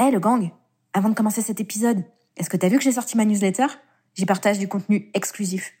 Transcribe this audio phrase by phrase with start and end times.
[0.00, 0.52] Hé le gang,
[0.92, 2.04] avant de commencer cet épisode,
[2.36, 3.66] est-ce que t'as vu que j'ai sorti ma newsletter?
[4.14, 5.72] J'y partage du contenu exclusif.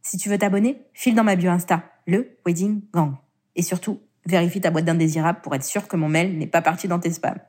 [0.00, 3.16] Si tu veux t'abonner, file dans ma bio Insta, le Wedding Gang.
[3.56, 6.86] Et surtout, vérifie ta boîte d'indésirables pour être sûr que mon mail n'est pas parti
[6.86, 7.40] dans tes spams.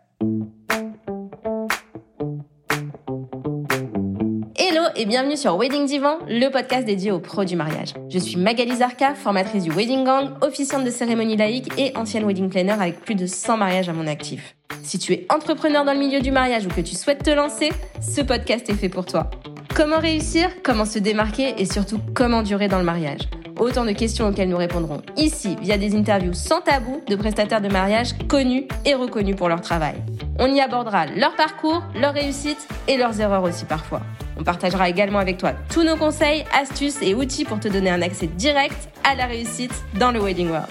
[4.98, 7.94] Et bienvenue sur Wedding Divan, le podcast dédié aux pros du mariage.
[8.09, 12.50] Je suis Magali Zarka, formatrice du Wedding Gang, officiante de cérémonie laïque et ancienne wedding
[12.50, 14.55] planner avec plus de 100 mariages à mon actif.
[14.84, 17.71] Si tu es entrepreneur dans le milieu du mariage ou que tu souhaites te lancer,
[18.02, 19.30] ce podcast est fait pour toi.
[19.76, 23.27] Comment réussir, comment se démarquer et surtout comment durer dans le mariage
[23.59, 27.70] Autant de questions auxquelles nous répondrons ici via des interviews sans tabou de prestataires de
[27.70, 29.96] mariage connus et reconnus pour leur travail.
[30.40, 34.02] On y abordera leur parcours, leurs réussites et leurs erreurs aussi parfois.
[34.38, 38.02] On partagera également avec toi tous nos conseils, astuces et outils pour te donner un
[38.02, 40.68] accès direct à la réussite dans le Wedding World.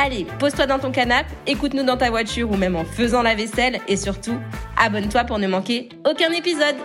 [0.00, 3.80] Allez, pose-toi dans ton canapé, écoute-nous dans ta voiture ou même en faisant la vaisselle
[3.88, 4.36] et surtout,
[4.76, 6.76] abonne-toi pour ne manquer aucun épisode.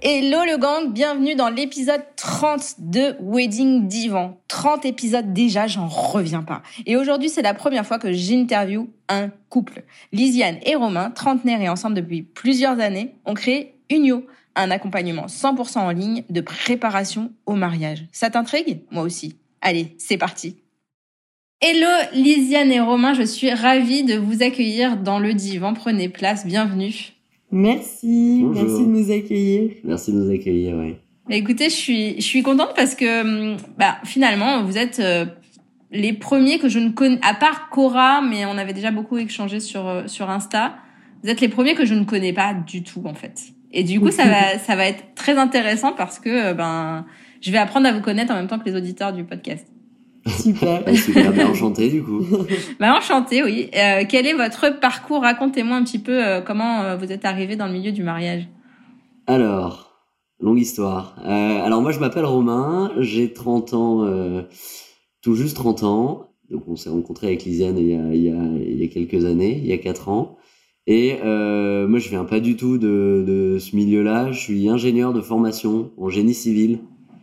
[0.00, 4.38] Hello le gang, bienvenue dans l'épisode 30 de Wedding Divan.
[4.46, 6.62] 30 épisodes déjà, j'en reviens pas.
[6.86, 9.82] Et aujourd'hui, c'est la première fois que j'interview un couple.
[10.12, 14.24] Lisiane et Romain, trentenaires et ensemble depuis plusieurs années, ont créé Unio,
[14.54, 18.06] un accompagnement 100% en ligne de préparation au mariage.
[18.12, 18.82] Ça t'intrigue?
[18.92, 19.34] Moi aussi.
[19.62, 20.58] Allez, c'est parti.
[21.60, 25.74] Hello Lisiane et Romain, je suis ravie de vous accueillir dans le divan.
[25.74, 27.17] Prenez place, bienvenue.
[27.50, 29.70] Merci, merci de nous accueillir.
[29.84, 30.96] Merci de nous accueillir, oui.
[31.28, 35.26] Bah, écoutez, je suis, je suis contente parce que bah, finalement, vous êtes euh,
[35.90, 39.60] les premiers que je ne connais, à part Cora, mais on avait déjà beaucoup échangé
[39.60, 40.76] sur, euh, sur Insta,
[41.22, 43.42] vous êtes les premiers que je ne connais pas du tout en fait.
[43.72, 47.06] Et du coup, ça va, ça va être très intéressant parce que euh, ben,
[47.40, 49.66] je vais apprendre à vous connaître en même temps que les auditeurs du podcast.
[50.28, 50.96] Super.
[50.96, 52.20] Super, bien enchanté du coup.
[52.80, 53.70] bah enchanté, oui.
[53.74, 55.22] Euh, quel est votre parcours?
[55.22, 58.48] Racontez-moi un petit peu euh, comment euh, vous êtes arrivé dans le milieu du mariage.
[59.26, 59.92] Alors,
[60.40, 61.16] longue histoire.
[61.24, 64.44] Alors moi je m'appelle Romain, j'ai 30 ans,
[65.20, 66.30] tout juste 30 ans.
[66.50, 68.88] Donc on s'est rencontré avec Lisiane il y, a, il, y a, il y a
[68.88, 70.38] quelques années, il y a 4 ans.
[70.86, 75.20] Et moi je viens pas du tout de, de ce milieu-là, je suis ingénieur de
[75.20, 76.78] formation en génie civil.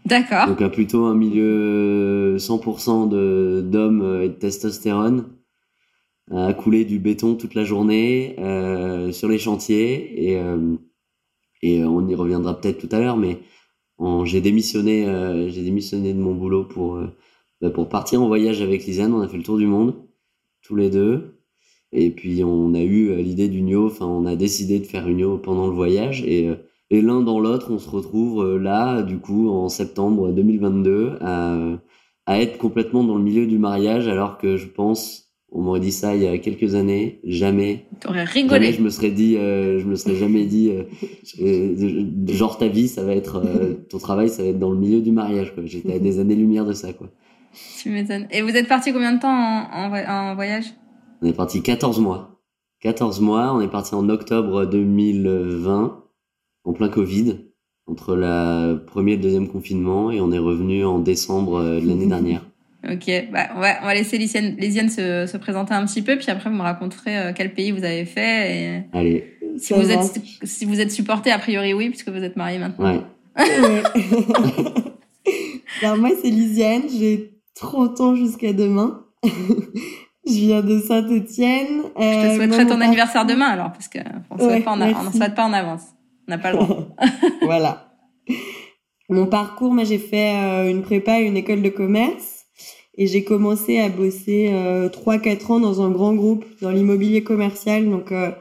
[0.05, 0.47] D'accord.
[0.47, 5.25] Donc à plutôt un milieu 100% de d'hommes et de testostérone,
[6.31, 10.75] à couler du béton toute la journée euh, sur les chantiers et euh,
[11.61, 13.39] et on y reviendra peut-être tout à l'heure, mais
[14.25, 17.07] j'ai démissionné euh, j'ai démissionné de mon boulot pour euh,
[17.61, 19.13] bah, pour partir en voyage avec Lisanne.
[19.13, 19.95] On a fait le tour du monde
[20.61, 21.39] tous les deux.
[21.91, 25.37] Et puis on a eu euh, l'idée d'Unio, enfin on a décidé de faire Unio
[25.37, 26.55] pendant le voyage et euh,
[26.91, 31.57] et l'un dans l'autre, on se retrouve euh, là, du coup, en septembre 2022, à,
[32.25, 35.91] à être complètement dans le milieu du mariage, alors que je pense, on m'aurait dit
[35.91, 38.73] ça il y a quelques années, jamais, T'aurais jamais rigolé.
[38.73, 40.83] je me serais dit, euh, je me serais jamais dit, euh,
[41.41, 43.41] euh, genre ta vie, ça va être,
[43.89, 45.53] ton travail, ça va être dans le milieu du mariage.
[45.65, 47.07] J'étais à des années-lumière de ça, quoi.
[47.81, 48.27] Tu m'étonnes.
[48.31, 50.65] Et vous êtes parti combien de temps en, en, voy- en voyage?
[51.21, 52.41] On est parti 14 mois.
[52.81, 56.03] 14 mois, on est parti en octobre 2020,
[56.65, 57.37] en plein Covid,
[57.87, 61.87] entre la premier et le deuxième confinement, et on est revenu en décembre euh, de
[61.87, 62.45] l'année dernière.
[62.87, 66.17] Ok, bah, on, va, on va laisser Lisiane, Lisiane se, se présenter un petit peu,
[66.17, 68.55] puis après vous me raconterez euh, quel pays vous avez fait.
[68.55, 69.25] Et Allez,
[69.57, 69.93] si, vous va.
[69.93, 72.93] êtes, si vous êtes supporté, a priori oui, puisque vous êtes mariés maintenant.
[72.93, 73.01] ouais.
[75.81, 79.03] Alors moi, c'est Lisiane, j'ai 30 ans jusqu'à demain.
[80.27, 81.83] Je viens de Saint-Étienne.
[81.99, 83.99] Je te souhaiterais ton anniversaire demain alors, parce que
[84.31, 85.83] on ne Ouais, souhaite, pas en on souhaite pas en avance.
[86.27, 86.87] On n'a pas le droit.
[87.41, 87.91] voilà.
[89.09, 92.45] Mon parcours, moi, j'ai fait euh, une prépa et une école de commerce.
[92.97, 97.89] Et j'ai commencé à bosser euh, 3-4 ans dans un grand groupe, dans l'immobilier commercial.
[97.89, 98.31] Donc, euh,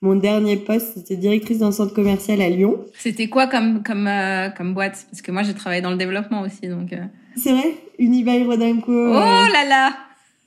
[0.00, 2.84] mon dernier poste, c'était directrice d'un centre commercial à Lyon.
[2.98, 5.06] C'était quoi comme, comme, euh, comme boîte?
[5.10, 6.92] Parce que moi j'ai travaillé dans le développement aussi, donc.
[6.92, 7.04] euh.
[7.36, 7.74] C'est vrai?
[7.98, 9.96] Unibail Rodamco, Oh là là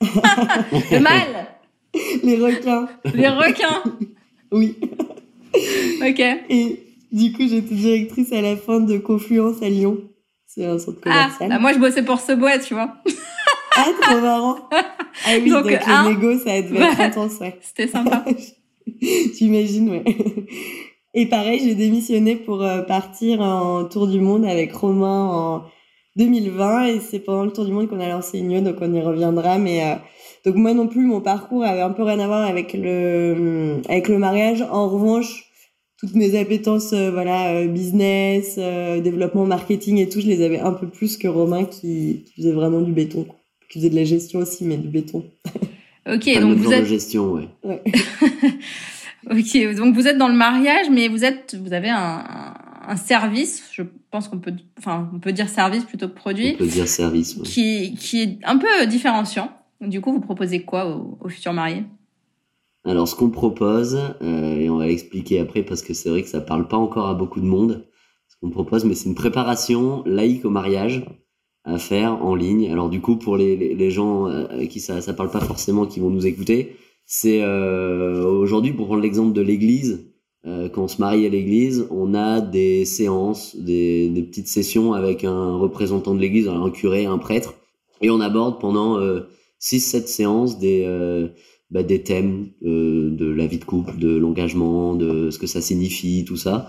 [0.92, 1.48] Le mal
[2.22, 2.88] les requins.
[3.14, 3.82] Les requins
[4.52, 4.76] Oui.
[6.02, 6.20] Ok.
[6.50, 6.82] Et
[7.12, 9.98] du coup, j'étais directrice à la fin de Confluence à Lyon.
[10.46, 11.48] C'est un centre Ah, commercial.
[11.50, 12.94] bah moi je bossais pour ce boîte, tu vois.
[13.76, 14.56] Ah, trop marrant.
[15.26, 17.58] Ah oui, Donc, donc, un- les négos, ça devait être intense, ouais.
[17.60, 18.24] C'était sympa.
[19.36, 20.04] J'imagine, ouais.
[21.14, 25.62] Et pareil, j'ai démissionné pour euh, partir en tour du monde avec Romain en
[26.16, 29.00] 2020 et c'est pendant le tour du monde qu'on a lancé Igno, donc on y
[29.00, 29.58] reviendra.
[29.58, 29.94] Mais euh,
[30.44, 34.08] donc moi non plus, mon parcours avait un peu rien à voir avec le avec
[34.08, 34.62] le mariage.
[34.70, 35.47] En revanche,
[35.98, 40.60] toutes mes appétences, euh, voilà, euh, business, euh, développement, marketing et tout, je les avais
[40.60, 43.36] un peu plus que Romain qui, qui faisait vraiment du béton, quoi.
[43.68, 45.24] qui faisait de la gestion aussi, mais du béton.
[46.10, 46.86] Ok, donc vous êtes.
[46.86, 47.48] gestion, ouais.
[49.30, 52.24] ok, donc vous êtes dans le mariage, mais vous êtes, vous avez un,
[52.86, 53.68] un service.
[53.72, 56.52] Je pense qu'on peut, enfin, on peut dire service plutôt que produit.
[56.54, 57.36] On peut dire service.
[57.36, 57.42] Ouais.
[57.42, 59.50] Qui, qui est un peu différenciant.
[59.82, 61.84] Du coup, vous proposez quoi aux, aux futurs mariés?
[62.84, 66.28] Alors, ce qu'on propose, euh, et on va l'expliquer après parce que c'est vrai que
[66.28, 67.86] ça parle pas encore à beaucoup de monde.
[68.28, 71.04] Ce qu'on propose, mais c'est une préparation laïque au mariage
[71.64, 72.70] à faire en ligne.
[72.70, 76.00] Alors du coup, pour les, les, gens à qui ça ça parle pas forcément, qui
[76.00, 80.08] vont nous écouter, c'est euh, aujourd'hui pour prendre l'exemple de l'église.
[80.46, 84.92] Euh, quand on se marie à l'église, on a des séances, des, des petites sessions
[84.92, 87.54] avec un représentant de l'église, un curé, un prêtre,
[88.00, 89.22] et on aborde pendant euh,
[89.60, 91.28] 6-7 séances des, euh,
[91.70, 95.60] bah, des thèmes euh, de la vie de couple, de l'engagement, de ce que ça
[95.60, 96.68] signifie, tout ça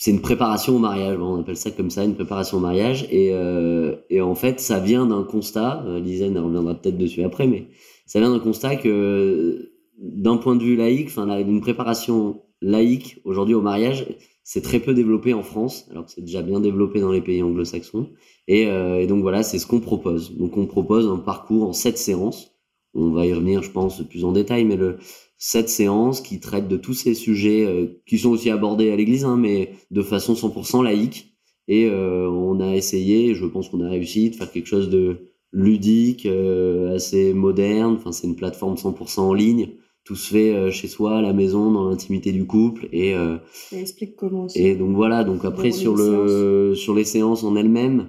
[0.00, 3.06] c'est une préparation au mariage, on appelle ça comme ça, une préparation au mariage.
[3.10, 7.66] Et, euh, en fait, ça vient d'un constat, euh, Lisanne reviendra peut-être dessus après, mais
[8.06, 13.54] ça vient d'un constat que d'un point de vue laïque, enfin une préparation laïque aujourd'hui
[13.54, 14.06] au mariage,
[14.42, 17.42] c'est très peu développé en France, alors que c'est déjà bien développé dans les pays
[17.42, 18.08] anglo-saxons.
[18.48, 20.34] Et, et donc voilà, c'est ce qu'on propose.
[20.38, 22.52] Donc on propose un parcours en sept séances.
[22.94, 24.98] On va y revenir, je pense, plus en détail, mais le,
[25.38, 29.24] cette séance qui traite de tous ces sujets euh, qui sont aussi abordés à l'église,
[29.24, 31.30] hein, mais de façon 100% laïque.
[31.68, 35.30] Et euh, on a essayé, je pense qu'on a réussi, de faire quelque chose de
[35.52, 37.94] ludique, euh, assez moderne.
[37.94, 39.70] Enfin, c'est une plateforme 100% en ligne.
[40.02, 42.88] Tout se fait chez soi, à la maison, dans l'intimité du couple.
[42.90, 43.36] Et, euh,
[43.70, 44.60] explique comment aussi.
[44.60, 45.22] Et donc voilà.
[45.22, 48.08] Donc après sur le sur les séances en elles-mêmes,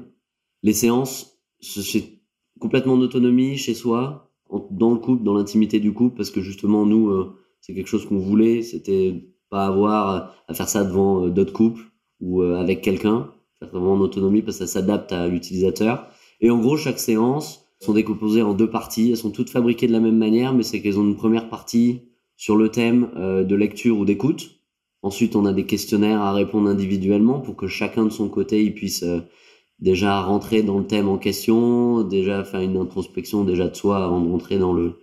[0.63, 2.21] les séances, c'est
[2.59, 4.30] complètement en autonomie chez soi
[4.69, 8.05] dans le couple, dans l'intimité du couple, parce que justement, nous, euh, c'est quelque chose
[8.05, 11.83] qu'on voulait, c'était pas avoir à faire ça devant euh, d'autres couples
[12.19, 16.07] ou euh, avec quelqu'un, faire vraiment en autonomie, parce que ça s'adapte à l'utilisateur.
[16.41, 19.91] Et en gros, chaque séance sont décomposées en deux parties, elles sont toutes fabriquées de
[19.91, 22.01] la même manière, mais c'est qu'elles ont une première partie
[22.35, 24.59] sur le thème de lecture ou d'écoute.
[25.01, 28.75] Ensuite, on a des questionnaires à répondre individuellement pour que chacun de son côté, il
[28.75, 29.03] puisse
[29.81, 34.21] déjà rentrer dans le thème en question, déjà faire une introspection déjà de soi avant
[34.21, 34.99] de rentrer dans le,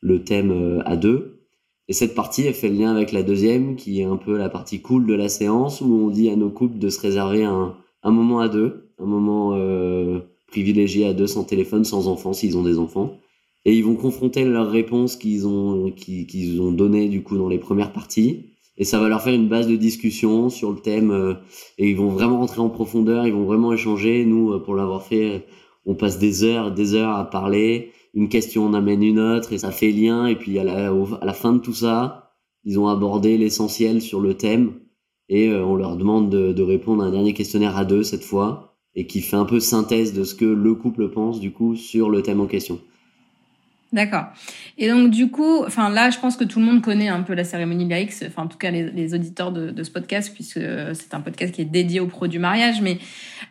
[0.00, 1.40] le thème euh, à deux.
[1.88, 4.50] Et cette partie, elle fait le lien avec la deuxième, qui est un peu la
[4.50, 7.76] partie cool de la séance, où on dit à nos couples de se réserver un,
[8.02, 12.58] un moment à deux, un moment euh, privilégié à deux, sans téléphone, sans enfants, s'ils
[12.58, 13.18] ont des enfants.
[13.64, 17.58] Et ils vont confronter leurs réponses qu'ils ont, qu'ils ont données du coup dans les
[17.58, 18.46] premières parties
[18.78, 21.34] et ça va leur faire une base de discussion sur le thème euh,
[21.78, 24.24] et ils vont vraiment rentrer en profondeur, ils vont vraiment échanger.
[24.24, 25.46] Nous, euh, pour l'avoir fait,
[25.84, 27.90] on passe des heures, des heures à parler.
[28.14, 30.26] Une question en amène une autre et ça fait lien.
[30.26, 32.34] Et puis à la, à la fin de tout ça,
[32.64, 34.74] ils ont abordé l'essentiel sur le thème
[35.28, 38.24] et euh, on leur demande de, de, répondre à un dernier questionnaire à deux cette
[38.24, 41.74] fois et qui fait un peu synthèse de ce que le couple pense du coup
[41.76, 42.80] sur le thème en question.
[43.92, 44.26] D'accord.
[44.76, 47.34] Et donc du coup, enfin là, je pense que tout le monde connaît un peu
[47.34, 50.60] la cérémonie laïque, enfin en tout cas les, les auditeurs de, de, ce podcast, puisque
[50.60, 52.82] c'est un podcast qui est dédié aux pros du mariage.
[52.82, 52.98] Mais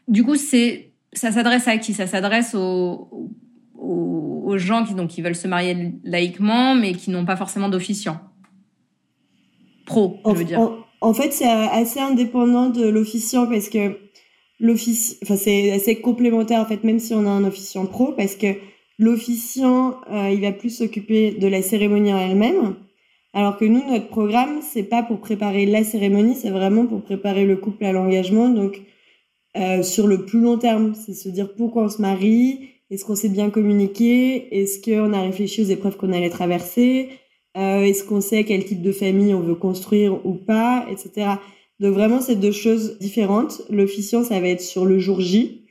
[0.08, 1.94] du coup, c'est ça s'adresse à qui?
[1.94, 3.30] Ça s'adresse aux,
[3.76, 7.70] aux, aux, gens qui donc qui veulent se marier laïquement, mais qui n'ont pas forcément
[7.70, 8.20] d'officiant.
[9.88, 10.60] Pro, je veux dire.
[10.60, 13.98] En, en fait, c'est assez indépendant de l'officiant parce que
[14.60, 18.36] l'officie, enfin c'est assez complémentaire en fait, même si on a un officiant pro, parce
[18.36, 18.48] que
[19.00, 22.76] L'officiant, euh, il va plus s'occuper de la cérémonie en elle-même,
[23.34, 27.46] alors que nous, notre programme, c'est pas pour préparer la cérémonie, c'est vraiment pour préparer
[27.46, 28.50] le couple à l'engagement.
[28.50, 28.82] Donc,
[29.56, 33.16] euh, sur le plus long terme, c'est se dire pourquoi on se marie, est-ce qu'on
[33.16, 37.10] s'est bien communiqué, est-ce qu'on a réfléchi aux épreuves qu'on allait traverser,
[37.58, 41.38] euh, est-ce qu'on sait quel type de famille on veut construire ou pas, etc.
[41.80, 43.62] Donc vraiment, c'est deux choses différentes.
[43.70, 45.67] L'officiant, ça va être sur le jour J.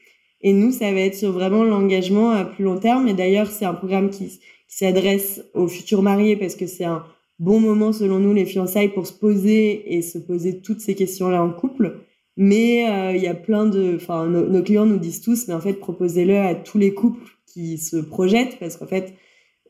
[0.46, 3.08] Et nous, ça va être sur vraiment l'engagement à plus long terme.
[3.08, 4.38] Et d'ailleurs, c'est un programme qui,
[4.68, 7.04] s'adresse aux futurs mariés parce que c'est un
[7.40, 11.42] bon moment, selon nous, les fiançailles, pour se poser et se poser toutes ces questions-là
[11.42, 11.98] en couple.
[12.36, 13.96] Mais euh, il y a plein de...
[13.96, 17.78] Enfin, nos, clients nous disent tous, mais en fait, proposez-le à tous les couples qui
[17.78, 19.14] se projettent parce qu'en fait,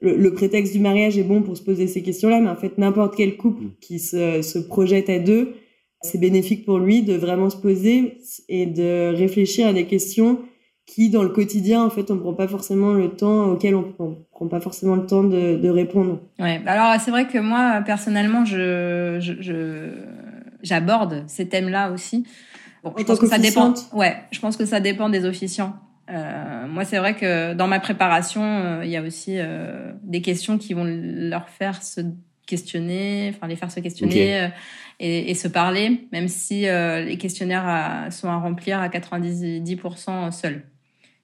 [0.02, 2.76] le, le, prétexte du mariage est bon pour se poser ces questions-là, mais en fait,
[2.76, 5.54] n'importe quel couple qui se, se projette à deux,
[6.02, 8.18] c'est bénéfique pour lui de vraiment se poser
[8.50, 10.40] et de réfléchir à des questions
[10.86, 14.16] qui dans le quotidien en fait on prend pas forcément le temps auquel on, on
[14.30, 16.20] prend pas forcément le temps de, de répondre.
[16.38, 19.90] Ouais, alors c'est vrai que moi personnellement je je
[20.62, 22.24] j'aborde ces thèmes-là aussi.
[22.82, 23.74] Bon, je pense que ça dépend.
[23.92, 25.74] Ouais, je pense que ça dépend des officiants.
[26.08, 30.22] Euh, moi, c'est vrai que dans ma préparation, euh, il y a aussi euh, des
[30.22, 32.00] questions qui vont leur faire se
[32.46, 34.40] questionner, enfin les faire se questionner okay.
[34.44, 34.48] Euh,
[34.98, 40.30] et, et, se parler, même si euh, les questionnaires à, sont à remplir à 90%
[40.30, 40.62] seuls.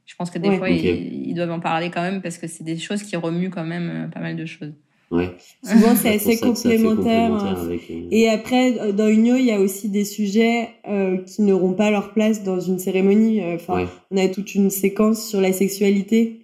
[0.04, 0.96] Je pense que des ouais, fois, okay.
[0.96, 3.64] ils, ils, doivent en parler quand même parce que c'est des choses qui remuent quand
[3.64, 4.72] même euh, pas mal de choses.
[5.10, 5.30] Ouais.
[5.62, 7.30] Souvent, c'est assez complémentaire.
[7.30, 7.64] complémentaire hein.
[7.64, 11.42] avec, euh, Et après, euh, dans Unio, il y a aussi des sujets euh, qui
[11.42, 13.42] n'auront pas leur place dans une cérémonie.
[13.54, 13.86] Enfin, Ouais.
[14.10, 16.42] on a toute une séquence sur la sexualité.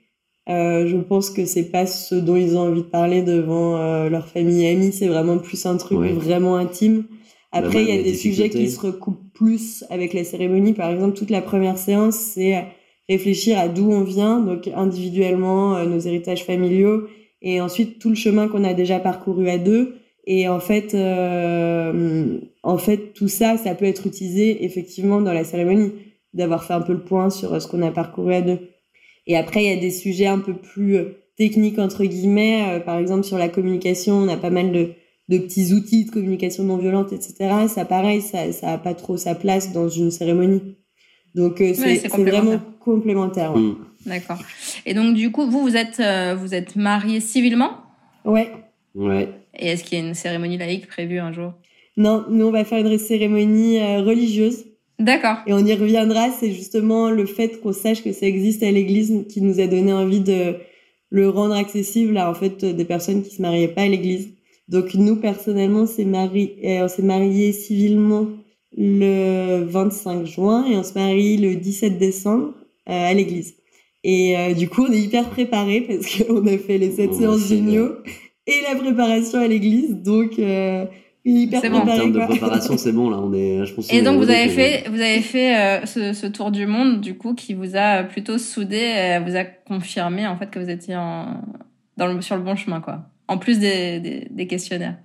[0.49, 4.09] Euh, je pense que c'est pas ce dont ils ont envie de parler devant euh,
[4.09, 4.93] leur famille et amis.
[4.93, 6.13] C'est vraiment plus un truc Ouais.
[6.13, 7.05] vraiment intime.
[7.53, 10.73] Après, même il y a des sujets qui se recoupent plus avec la cérémonie.
[10.75, 12.65] Par exemple, toute la première séance, c'est
[13.09, 17.09] réfléchir à d'où on vient, donc individuellement, euh, nos héritages familiaux,
[17.41, 19.95] et ensuite tout le chemin qu'on a déjà parcouru à deux.
[20.27, 25.45] Et en fait, euh, en fait, tout ça, ça peut être utilisé effectivement dans la
[25.45, 25.93] cérémonie,
[26.35, 28.59] d'avoir fait un peu le point sur euh, ce qu'on a parcouru à deux.
[29.27, 30.99] Et après, il y a des sujets un peu plus
[31.37, 32.83] techniques, entre guillemets.
[32.87, 34.93] Par exemple, sur la communication, on a pas mal de,
[35.29, 37.69] de petits outils de communication non violente, etc.
[37.69, 40.79] Ça, pareil, ça ça a pas trop sa place dans une cérémonie.
[41.35, 43.55] Donc, euh, c'est vraiment complémentaire.
[43.55, 43.61] Ouais.
[43.61, 43.77] Mm.
[44.07, 44.39] D'accord.
[44.87, 47.73] Et donc, du coup, vous, vous êtes, euh, vous êtes mariés civilement?
[48.25, 48.51] Ouais.
[48.95, 49.29] Ouais.
[49.59, 51.53] Et est-ce qu'il y a une cérémonie laïque prévue un jour?
[51.97, 54.65] Non, nous, on va faire une cérémonie euh, religieuse.
[54.99, 55.37] D'accord.
[55.47, 59.27] Et on y reviendra, c'est justement le fait qu'on sache que ça existe à l'église
[59.29, 60.57] qui nous a donné envie de
[61.11, 64.31] le rendre accessible à en fait des personnes qui se mariaient pas à l'église.
[64.69, 68.27] Donc nous personnellement, on s'est marié, euh, on s'est marié civilement
[68.77, 72.55] le 25 juin et on se marie le 17 décembre
[72.89, 73.55] euh, à l'église.
[74.05, 77.15] Et euh, du coup, on est hyper préparés parce qu'on a fait les sept On
[77.15, 77.97] a séances fait, d'unio
[78.47, 79.97] et la préparation à l'église.
[80.03, 80.87] Donc, euh,
[81.25, 81.79] hyper C'est bon.
[81.79, 83.19] En termes de préparation, c'est bon là.
[83.19, 83.93] On est, je pense.
[83.93, 87.17] Et donc vous avez fait, vous avez fait euh, ce, ce tour du monde du
[87.17, 90.97] coup qui vous a plutôt soudé, euh, vous a confirmé en fait que vous étiez
[90.97, 91.43] en,
[91.97, 93.03] dans le, sur le bon chemin quoi.
[93.29, 94.97] En plus des, des, des questionnaires.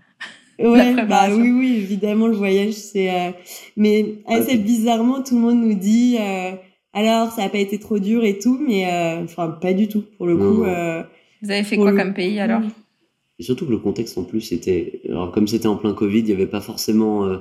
[0.60, 3.10] Ouais, bah oui, oui, évidemment, le voyage, c'est.
[3.12, 3.31] euh,
[3.75, 6.51] Mais assez puis- bizarrement, tout le monde nous dit euh,
[6.93, 10.03] alors, ça n'a pas été trop dur et tout, mais euh, enfin, pas du tout.
[10.17, 10.69] Pour le Non, coup, non.
[10.69, 11.03] euh,
[11.41, 12.62] Vous avez fait Pour quoi le comme pays alors
[13.39, 15.01] Et surtout que le contexte en plus était.
[15.10, 17.38] Alors, comme c'était en plein Covid, il n'y avait pas forcément euh,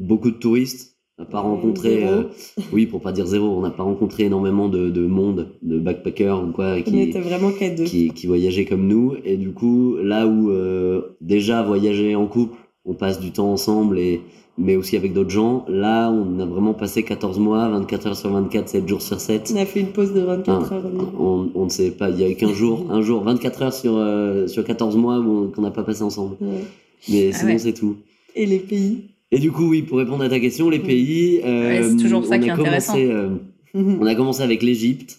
[0.00, 0.93] beaucoup de touristes.
[1.18, 2.06] On n'a pas Euh, rencontré.
[2.08, 2.24] euh,
[2.72, 6.42] oui, pour pas dire zéro, on n'a pas rencontré énormément de, de monde, de backpackers
[6.42, 7.84] ou quoi, on qui, était vraiment qu'à deux.
[7.84, 9.14] qui, qui voyageaient comme nous.
[9.24, 13.98] Et du coup, là où euh, déjà voyager en couple, on passe du temps ensemble,
[14.00, 14.22] et,
[14.58, 18.30] mais aussi avec d'autres gens, là, on a vraiment passé 14 mois, 24 heures sur
[18.30, 19.52] 24, 7 jours sur 7.
[19.54, 20.84] On a fait une pause de 24 Ah, heures.
[21.18, 23.72] On, on ne sait pas, il y a eu qu'un jour, un jour, 24 heures
[23.72, 25.22] sur, euh, sur 14 mois
[25.54, 26.36] qu'on n'a pas passé ensemble.
[26.40, 26.64] Ouais.
[27.08, 27.58] Mais Ah sinon, ouais.
[27.58, 27.96] c'est tout.
[28.34, 29.10] Et les pays?
[29.34, 32.24] Et du coup, oui, pour répondre à ta question, les pays, euh, Ouais, c'est toujours
[32.24, 32.92] ça qui est a intéressant.
[32.92, 33.28] commencé, euh,
[33.74, 35.18] on a commencé avec l'Égypte,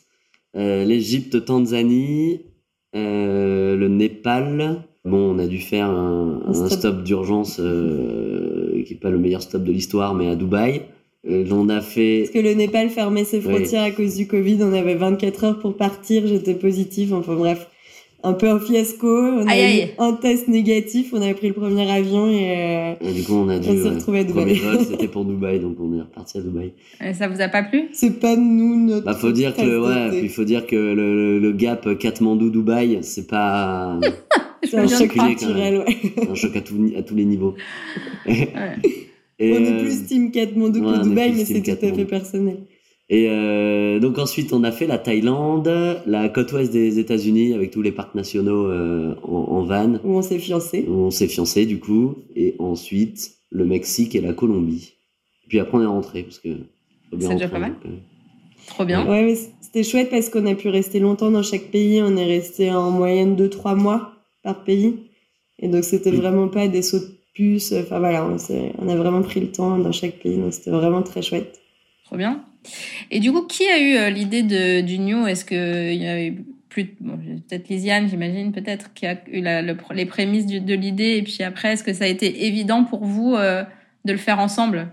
[0.55, 2.39] euh, l'Égypte, Tanzanie,
[2.95, 4.83] euh, le Népal.
[5.03, 6.71] Bon, on a dû faire un, stop.
[6.71, 10.83] stop, d'urgence euh, qui est pas le meilleur stop de l'histoire, mais à Dubaï.
[11.29, 12.21] Euh, on a fait.
[12.21, 15.59] Parce que le Népal fermait ses frontières à cause du Covid, on avait 24 heures
[15.59, 17.67] pour partir, j'étais positive, enfin bref.
[18.25, 21.53] Un peu un fiasco, on a Aïe, eu un test négatif, on avait pris le
[21.53, 23.69] premier avion et euh, et du coup, on a dû.
[23.69, 24.77] On s'est ouais, retrouvés à premier Dubaï.
[24.77, 26.73] vol, c'était pour Dubaï, donc on est reparti à Dubaï.
[27.05, 27.89] Et ça vous a pas plu?
[27.91, 29.05] C'est pas nous notre.
[29.05, 33.27] Bah, faut dire que, ouais, puis faut dire que le, le, le gap Katmandou-Dubaï, c'est
[33.27, 33.99] pas
[34.63, 36.29] C'est un choc culturel, ouais.
[36.29, 37.55] un choc à, tout, à tous les niveaux.
[38.25, 38.49] Ouais.
[39.37, 41.95] Et, on est euh, plus Team Katmandou ouais, que Dubaï, mais c'est tout à Katmandou.
[41.97, 42.57] fait personnel.
[43.09, 45.69] Et euh, donc ensuite, on a fait la Thaïlande,
[46.07, 49.93] la côte ouest des États-Unis avec tous les parcs nationaux euh, en, en van.
[50.03, 50.85] Où on s'est fiancés.
[50.87, 54.93] où On s'est fiancé du coup, et ensuite le Mexique et la Colombie.
[55.47, 56.49] Puis après, on est rentré parce que.
[57.11, 57.73] C'est déjà pas mal.
[57.73, 57.97] donc, euh,
[58.67, 59.07] Trop bien.
[59.07, 62.01] Ouais, mais c'était chouette parce qu'on a pu rester longtemps dans chaque pays.
[62.01, 64.95] On est resté en moyenne 2-3 mois par pays.
[65.59, 66.17] Et donc, c'était Oui.
[66.17, 67.71] vraiment pas des sauts de puce.
[67.71, 70.37] Enfin, voilà, on a vraiment pris le temps dans chaque pays.
[70.37, 71.61] Donc, c'était vraiment très chouette.
[72.05, 72.43] Trop bien.
[73.11, 76.07] Et du coup, qui a eu euh, l'idée de du New Est-ce que il y
[76.07, 76.45] a eu
[76.75, 77.17] plus bon,
[77.47, 79.41] peut-être Lisiane, j'imagine, peut-être qui a eu
[79.93, 83.35] les prémices de l'idée et puis après, est-ce que ça a été évident pour vous
[83.35, 83.63] euh,
[84.03, 84.89] de le faire ensemble?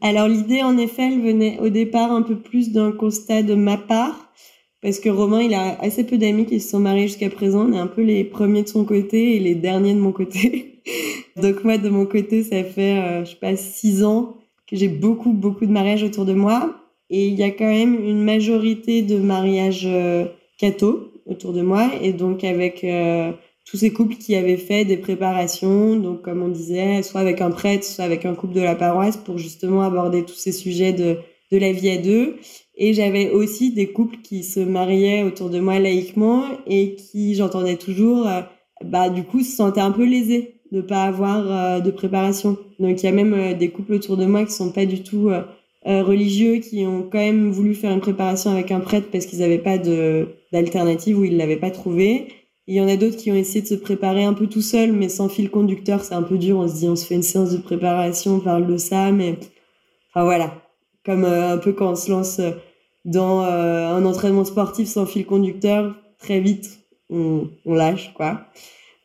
[0.00, 3.76] Alors l'idée, en effet, elle venait au départ un peu plus d'un constat de ma
[3.76, 4.32] part,
[4.80, 7.68] parce que Romain, il a assez peu d'amis qui se sont mariés jusqu'à présent.
[7.68, 10.82] On est un peu les premiers de son côté et les derniers de mon côté.
[11.36, 14.36] Donc moi, de mon côté, ça fait, euh, je sais pas, six ans
[14.68, 16.81] que j'ai beaucoup, beaucoup de mariages autour de moi.
[17.14, 20.24] Et il y a quand même une majorité de mariages euh,
[20.56, 21.90] catho autour de moi.
[22.00, 23.32] Et donc avec euh,
[23.66, 27.50] tous ces couples qui avaient fait des préparations, donc comme on disait, soit avec un
[27.50, 31.18] prêtre, soit avec un couple de la paroisse, pour justement aborder tous ces sujets de,
[31.52, 32.36] de la vie à deux.
[32.76, 37.76] Et j'avais aussi des couples qui se mariaient autour de moi laïquement et qui, j'entendais
[37.76, 38.40] toujours, euh,
[38.86, 42.56] bah du coup, se sentaient un peu lésés de pas avoir de préparation.
[42.78, 45.30] Donc il y a même des couples autour de moi qui sont pas du tout
[45.86, 49.40] euh, religieux, qui ont quand même voulu faire une préparation avec un prêtre parce qu'ils
[49.40, 52.28] n'avaient pas d'alternative ou ils l'avaient pas trouvé.
[52.68, 54.92] Il y en a d'autres qui ont essayé de se préparer un peu tout seul,
[54.92, 56.58] mais sans fil conducteur, c'est un peu dur.
[56.58, 59.38] On se dit, on se fait une séance de préparation, on parle de ça, mais
[60.10, 60.54] enfin voilà,
[61.04, 62.40] comme euh, un peu quand on se lance
[63.04, 66.78] dans euh, un entraînement sportif sans fil conducteur, très vite
[67.10, 68.46] on, on lâche quoi.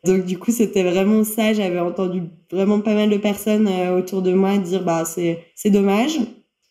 [0.05, 1.53] Donc du coup c'était vraiment ça.
[1.53, 3.67] J'avais entendu vraiment pas mal de personnes
[3.97, 6.19] autour de moi dire bah c'est c'est dommage.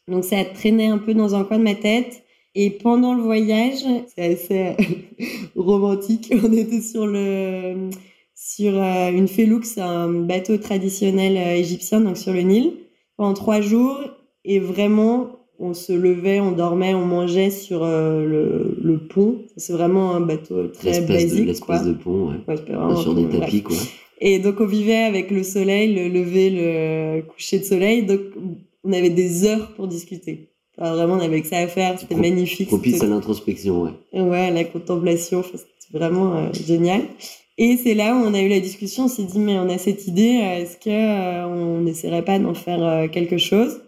[0.08, 2.22] Donc ça a traîné un peu dans un coin de ma tête.
[2.54, 3.84] Et pendant le voyage,
[4.14, 4.76] c'est assez
[5.56, 6.32] romantique.
[6.42, 7.90] On était sur le
[8.34, 12.72] sur euh, une Felux, un bateau traditionnel euh, égyptien, donc sur le Nil,
[13.16, 13.98] pendant trois jours.
[14.44, 19.38] Et vraiment, on se levait, on dormait, on mangeait sur euh, le, le, pont.
[19.56, 21.46] C'est vraiment un bateau très basique.
[21.46, 22.36] L'espèce de pont, ouais.
[22.46, 23.76] ouais sur des tapis, quoi.
[24.20, 28.04] Et donc, on vivait avec le soleil, le lever, le coucher de soleil.
[28.04, 28.20] Donc,
[28.86, 30.50] on avait des heures pour discuter.
[30.78, 31.98] Enfin, vraiment, on avait que ça à faire.
[31.98, 32.68] C'était magnifique.
[32.68, 34.20] Propice à l'introspection, ouais.
[34.20, 35.42] Ouais, la contemplation.
[35.42, 37.02] C'était vraiment euh, génial.
[37.58, 39.04] Et c'est là où on a eu la discussion.
[39.04, 40.40] On s'est dit, mais on a cette idée.
[40.42, 43.80] Est-ce que euh, on n'essaierait pas d'en faire quelque chose?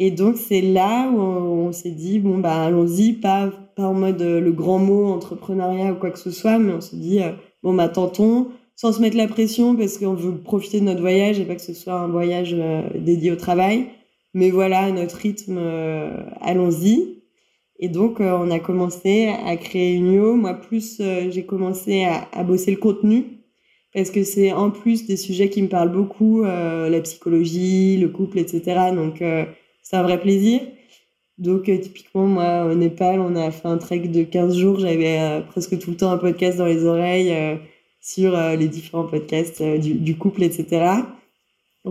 [0.00, 4.22] Et donc c'est là où on, s'est dit bon bah allons-y, pas pas en mode
[4.22, 7.32] euh, le grand mot entrepreneuriat ou quoi que ce soit, mais on s'est dit euh,
[7.64, 11.40] bon bah tentons sans se mettre la pression parce qu'on veut profiter de notre voyage
[11.40, 13.86] et pas que ce soit un voyage euh, dédié au travail.
[14.34, 15.58] Mais voilà, notre rythme,
[16.40, 17.22] allons-y.
[17.80, 20.34] Et donc, on a commencé à créer Unio.
[20.34, 23.24] Moi, plus, j'ai commencé à, bosser le contenu
[23.94, 28.38] parce que c'est en plus des sujets qui me parlent beaucoup, la psychologie, le couple,
[28.38, 28.90] etc.
[28.94, 29.22] Donc,
[29.82, 30.60] c'est un vrai plaisir.
[31.38, 34.80] Donc, euh, typiquement, moi, au Népal, on a fait un trek de 15 jours.
[34.80, 37.56] J'avais euh, presque tout le temps un podcast dans les oreilles euh,
[38.00, 41.02] sur les différents podcasts du, couple, etc.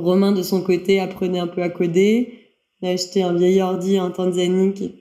[0.01, 2.33] Romain, de son côté, apprenait un peu à coder.
[2.81, 4.91] Il a acheté un vieil ordi en Tanzanie qui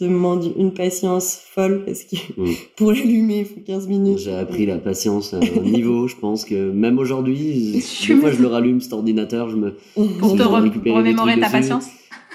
[0.00, 2.54] demande une patience folle parce que mm.
[2.76, 4.18] pour l'allumer, il faut 15 minutes.
[4.18, 8.40] J'ai appris la patience à un niveau, je pense que même aujourd'hui, des fois je
[8.40, 9.74] le rallume cet ordinateur, je me
[10.18, 11.86] pour te remémorer ta patience.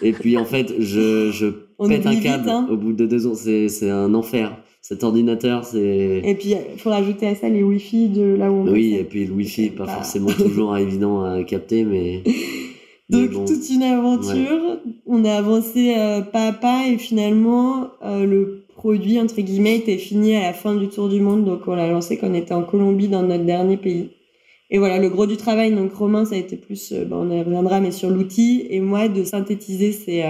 [0.01, 1.47] Et puis en fait, je, je
[1.87, 2.67] pète un câble hein.
[2.71, 3.35] au bout de deux ans.
[3.35, 4.57] C'est un enfer.
[4.89, 6.23] Cet ordinateur, c'est.
[6.25, 9.03] Et puis, il faut rajouter à ça les Wi-Fi de là où on Oui, et
[9.03, 12.23] puis le Wi-Fi, pas, forcément toujours évident à capter, mais.
[13.09, 14.79] Donc, toute une aventure.
[15.05, 19.99] On a avancé euh, pas à pas et finalement, euh, le produit, entre guillemets, était
[19.99, 21.45] fini à la fin du tour du monde.
[21.45, 24.09] Donc, on l'a lancé quand on était en Colombie, dans notre dernier pays.
[24.71, 27.39] Et voilà, le gros du travail, donc Romain, ça a été plus, euh, on y
[27.43, 30.23] reviendra, mais sur l'outil, et moi de synthétiser ces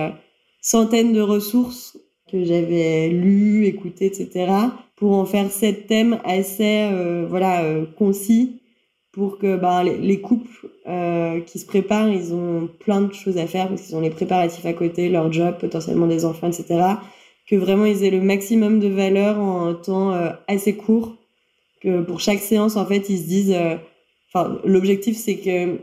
[0.59, 1.97] centaines de ressources
[2.31, 4.51] que j'avais lues, écoutées, etc.,
[4.95, 7.63] pour en faire sept thèmes assez, euh, voilà,
[7.97, 8.61] concis,
[9.11, 10.69] pour que ben, les, les couples
[11.45, 14.65] qui se préparent, ils ont plein de choses à faire, parce qu'ils ont les préparatifs
[14.65, 16.81] à côté, leur job, potentiellement des enfants, etc.,
[17.47, 20.11] que vraiment ils aient le maximum de valeur en temps
[20.47, 21.15] assez court,
[21.81, 23.55] que pour chaque séance, en fait, ils se disent
[24.33, 25.79] Enfin, l'objectif, c'est que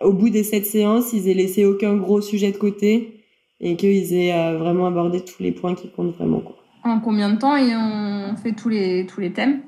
[0.00, 3.17] au bout des sept séances, ils aient laissé aucun gros sujet de côté
[3.60, 6.40] et qu'ils aient euh, vraiment abordé tous les points qui comptent vraiment.
[6.40, 6.56] Quoi.
[6.84, 9.62] En combien de temps et on fait tous les, tous les thèmes?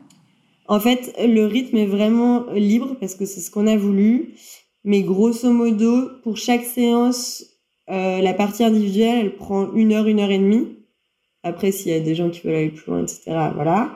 [0.68, 4.34] En fait, le rythme est vraiment libre parce que c'est ce qu'on a voulu.
[4.84, 7.44] Mais grosso modo, pour chaque séance,
[7.90, 10.78] euh, la partie individuelle, elle prend une heure, une heure et demie.
[11.42, 13.22] Après, s'il y a des gens qui veulent aller plus loin, etc.,
[13.54, 13.94] voilà.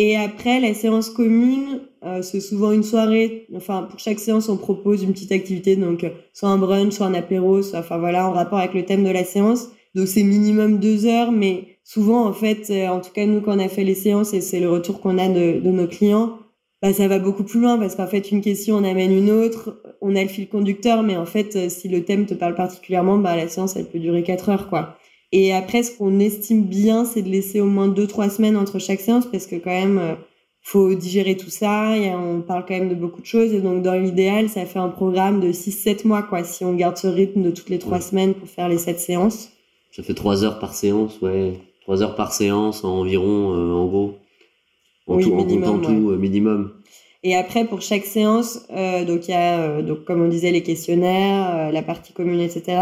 [0.00, 3.48] Et après, la séance commune, euh, c'est souvent une soirée.
[3.56, 7.06] Enfin, pour chaque séance, on propose une petite activité, donc euh, soit un brunch, soit
[7.06, 9.70] un apéro, soit, enfin voilà, en rapport avec le thème de la séance.
[9.96, 13.56] Donc c'est minimum deux heures, mais souvent, en fait, euh, en tout cas nous, quand
[13.56, 16.38] on a fait les séances, et c'est le retour qu'on a de, nos clients,
[16.80, 19.82] bah ça va beaucoup plus loin parce qu'en fait, une question, on amène une autre,
[20.00, 23.34] on a le fil conducteur, mais en fait, si le thème te parle particulièrement, bah
[23.34, 24.96] la séance, elle peut durer quatre heures, quoi.
[25.32, 28.78] Et après, ce qu'on estime bien, c'est de laisser au moins deux, trois semaines entre
[28.78, 30.14] chaque séance parce que quand même, euh,
[30.62, 31.96] faut digérer tout ça.
[31.98, 33.52] Et on parle quand même de beaucoup de choses.
[33.52, 36.96] Et donc, dans l'idéal, ça fait un programme de 6-7 mois, quoi, si on garde
[36.96, 39.50] ce rythme de toutes les trois semaines pour faire les sept séances.
[39.92, 41.54] Ça fait trois heures par séance, ouais.
[41.82, 44.14] Trois heures par séance environ, euh, en gros.
[45.06, 46.72] En oui, tout, minimum, en tout, euh, minimum.
[47.22, 51.72] Et après, pour chaque séance, donc il y a, donc comme on disait, les questionnaires,
[51.72, 52.78] la partie commune, etc.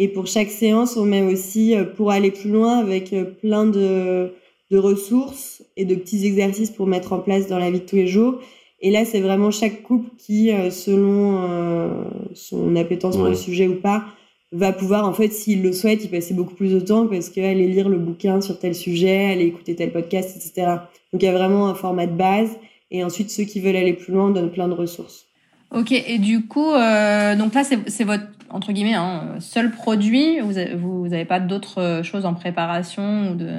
[0.00, 3.66] Et pour chaque séance, on met aussi, euh, pour aller plus loin, avec euh, plein
[3.66, 4.32] de,
[4.70, 7.96] de ressources et de petits exercices pour mettre en place dans la vie de tous
[7.96, 8.38] les jours.
[8.80, 13.74] Et là, c'est vraiment chaque couple qui, euh, selon son appétence pour le sujet ou
[13.74, 14.04] pas,
[14.52, 17.66] va pouvoir, en fait, s'il le souhaite, y passer beaucoup plus de temps parce qu'aller
[17.66, 20.76] lire le bouquin sur tel sujet, aller écouter tel podcast, etc.
[21.12, 22.56] Donc, il y a vraiment un format de base.
[22.92, 25.27] Et ensuite, ceux qui veulent aller plus loin donnent plein de ressources.
[25.74, 30.40] Ok, et du coup, euh, donc là, c'est votre entre guillemets hein, seul produit.
[30.40, 33.52] Vous avez, vous, avez pas d'autres choses en préparation ou de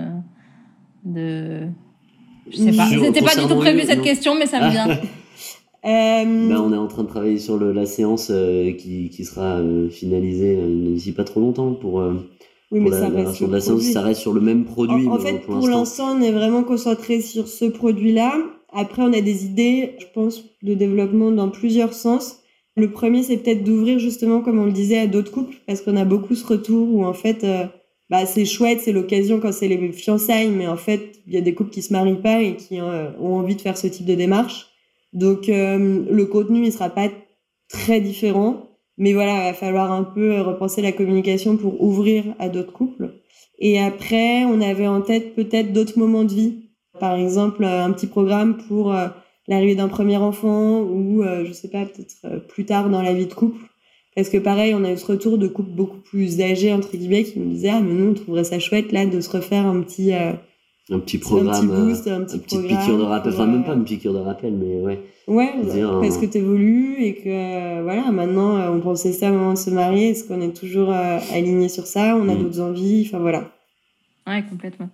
[1.05, 1.67] de
[2.49, 2.89] Je sais pas.
[2.89, 4.87] C'était pas du tout prévu cette question, mais ça me vient.
[5.85, 9.23] Euh, ben, on est en train de travailler sur le, la séance euh, qui, qui,
[9.23, 12.03] sera euh, finalisée d'ici pas trop longtemps pour,
[12.71, 15.07] oui, mais la, ça, reste de la séance, ça reste sur le même produit.
[15.07, 18.33] En, fait, pour, l'instant, on est vraiment concentré sur ce produit-là.
[18.73, 22.41] Après, on a des idées, je pense, de développement dans plusieurs sens.
[22.75, 25.97] Le premier, c'est peut-être d'ouvrir justement, comme on le disait, à d'autres couples, parce qu'on
[25.97, 27.45] a beaucoup ce retour où en fait,
[28.09, 31.41] bah, c'est chouette, c'est l'occasion quand c'est les fiançailles, mais en fait, il y a
[31.41, 34.15] des couples qui se marient pas et qui ont envie de faire ce type de
[34.15, 34.67] démarche.
[35.13, 37.09] Donc euh, le contenu il sera pas
[37.67, 42.49] très différent, mais voilà, il va falloir un peu repenser la communication pour ouvrir à
[42.49, 43.13] d'autres couples.
[43.59, 46.68] Et après, on avait en tête peut-être d'autres moments de vie.
[46.99, 49.07] Par exemple, un petit programme pour euh,
[49.47, 53.25] l'arrivée d'un premier enfant ou euh, je sais pas, peut-être plus tard dans la vie
[53.25, 53.61] de couple.
[54.15, 57.23] Parce que pareil, on a eu ce retour de couples beaucoup plus âgés, entre guillemets,
[57.23, 59.81] qui nous disaient, ah, mais nous, on trouverait ça chouette, là, de se refaire un
[59.81, 60.11] petit,
[60.91, 63.63] un petit programme, un petit boost, un petit une petite piqûre de rappel, enfin même
[63.63, 64.99] pas une piqûre de rappel, mais ouais.
[65.27, 65.53] Ouais,
[66.01, 69.59] parce que tu évolues et que voilà, maintenant euh, on pensait ça au moment de
[69.59, 72.41] se marier, est-ce qu'on est toujours euh, aligné sur ça, on a mm.
[72.41, 73.51] d'autres envies, enfin voilà.
[74.25, 74.89] Ouais, complètement.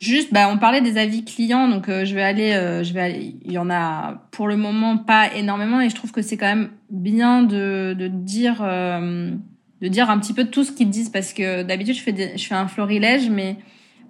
[0.00, 2.52] Juste, bah, on parlait des avis clients, donc euh, je vais aller,
[2.84, 3.34] je vais aller.
[3.44, 6.46] Il y en a pour le moment pas énormément, et je trouve que c'est quand
[6.46, 11.32] même bien de, de dire, de dire un petit peu tout ce qu'ils disent, parce
[11.32, 13.56] que d'habitude je fais, je fais un florilège, mais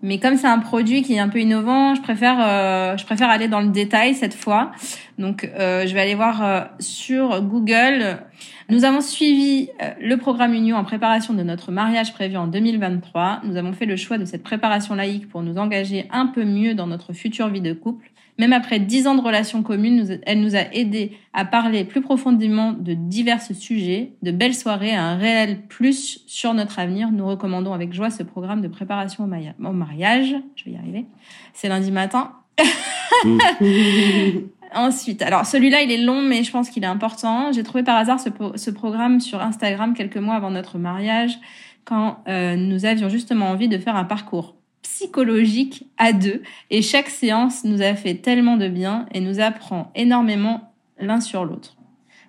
[0.02, 3.30] mais comme c'est un produit qui est un peu innovant, je préfère, euh, je préfère
[3.30, 4.70] aller dans le détail cette fois.
[5.18, 8.18] Donc, euh, je vais aller voir euh, sur Google.
[8.68, 13.40] Nous avons suivi le programme Union en préparation de notre mariage prévu en 2023.
[13.44, 16.74] Nous avons fait le choix de cette préparation laïque pour nous engager un peu mieux
[16.74, 18.10] dans notre future vie de couple.
[18.38, 22.72] Même après dix ans de relations communes, elle nous a aidés à parler plus profondément
[22.72, 27.10] de divers sujets, de belles soirées, un réel plus sur notre avenir.
[27.10, 30.36] Nous recommandons avec joie ce programme de préparation au, mariage.
[30.54, 31.04] Je vais y arriver.
[31.52, 32.32] C'est lundi matin.
[34.74, 37.50] Ensuite, alors celui-là, il est long, mais je pense qu'il est important.
[37.52, 41.38] J'ai trouvé par hasard ce, programme sur Instagram quelques mois avant notre mariage,
[41.84, 44.57] quand euh, nous avions justement envie de faire un parcours
[44.98, 46.42] psychologique à deux.
[46.70, 51.44] Et chaque séance nous a fait tellement de bien et nous apprend énormément l'un sur
[51.44, 51.76] l'autre.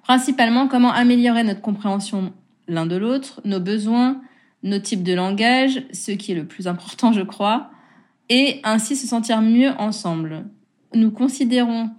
[0.04, 2.32] Principalement, comment améliorer notre compréhension
[2.68, 4.22] l'un de l'autre, nos besoins,
[4.62, 7.72] nos types de langage, ce qui est le plus important, je crois,
[8.30, 10.46] et ainsi se sentir mieux ensemble.
[10.94, 11.90] Nous considérons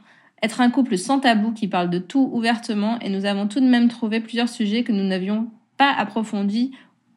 [0.41, 3.67] être un couple sans tabou qui parle de tout ouvertement et nous avons tout de
[3.67, 6.71] même trouvé plusieurs sujets que nous n'avions pas approfondis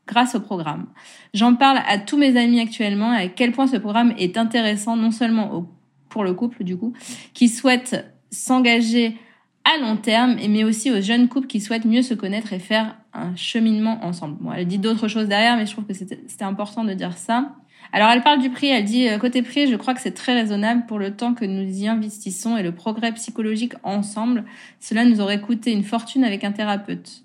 [0.07, 0.87] grâce au programme.
[1.33, 5.11] J'en parle à tous mes amis actuellement à quel point ce programme est intéressant non
[5.11, 5.67] seulement
[6.09, 6.93] pour le couple du coup
[7.33, 9.17] qui souhaite s'engager
[9.65, 12.97] à long terme, mais aussi aux jeunes couples qui souhaitent mieux se connaître et faire
[13.13, 14.37] un cheminement ensemble.
[14.41, 17.55] Bon, elle dit d'autres choses derrière, mais je trouve que c'était important de dire ça.
[17.93, 20.33] Alors elle parle du prix, elle dit euh, côté prix, je crois que c'est très
[20.33, 24.45] raisonnable pour le temps que nous y investissons et le progrès psychologique ensemble.
[24.79, 27.23] Cela nous aurait coûté une fortune avec un thérapeute.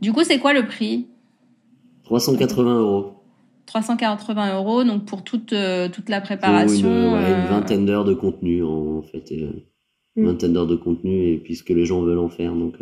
[0.00, 1.06] Du coup, c'est quoi le prix?
[2.06, 3.12] 380 euros.
[3.66, 6.88] 380 euros, donc pour toute, euh, toute la préparation.
[6.88, 9.32] Une, une euh, vingtaine d'heures de contenu, en fait.
[9.32, 9.50] Euh,
[10.14, 10.26] une mm.
[10.26, 12.76] vingtaine d'heures de contenu, et puisque les gens veulent en faire, donc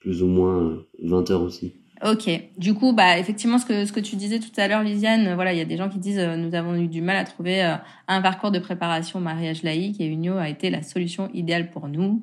[0.00, 1.74] plus ou moins 20 heures aussi.
[2.06, 2.30] Ok.
[2.56, 5.52] Du coup, bah effectivement, ce que ce que tu disais tout à l'heure, Lisiane, voilà,
[5.52, 7.60] il y a des gens qui disent nous avons eu du mal à trouver
[8.06, 12.22] un parcours de préparation mariage laïque et Unio a été la solution idéale pour nous.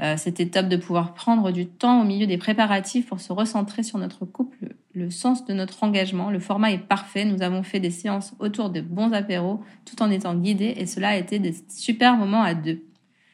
[0.00, 3.82] Euh, c'était top de pouvoir prendre du temps au milieu des préparatifs pour se recentrer
[3.82, 6.30] sur notre couple, le sens de notre engagement.
[6.30, 7.24] Le format est parfait.
[7.24, 11.10] Nous avons fait des séances autour de bons apéros tout en étant guidés et cela
[11.10, 12.84] a été des super moments à deux.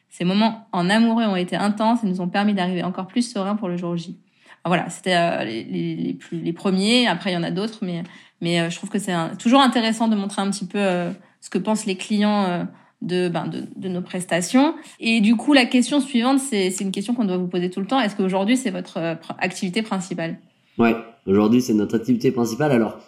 [0.09, 3.57] Ces moments en amoureux ont été intenses et nous ont permis d'arriver encore plus sereins
[3.57, 4.17] pour le jour J.
[4.65, 7.09] voilà, c'était euh, les, premiers.
[7.09, 8.05] Après, il y en a d'autres, mais,
[8.41, 11.59] mais euh, je trouve que c'est toujours intéressant de montrer un petit peu ce que
[11.59, 12.67] pensent les clients
[13.03, 14.75] de, ben, de, nos prestations.
[15.01, 17.87] Et du coup, la question suivante, c'est une question qu'on doit vous poser tout le
[17.87, 18.01] temps.
[18.01, 20.39] Est-ce qu'aujourd'hui, c'est votre euh, activité principale?
[20.79, 22.73] Ouais, aujourd'hui, c'est notre activité principale.
[22.73, 22.99] Alors,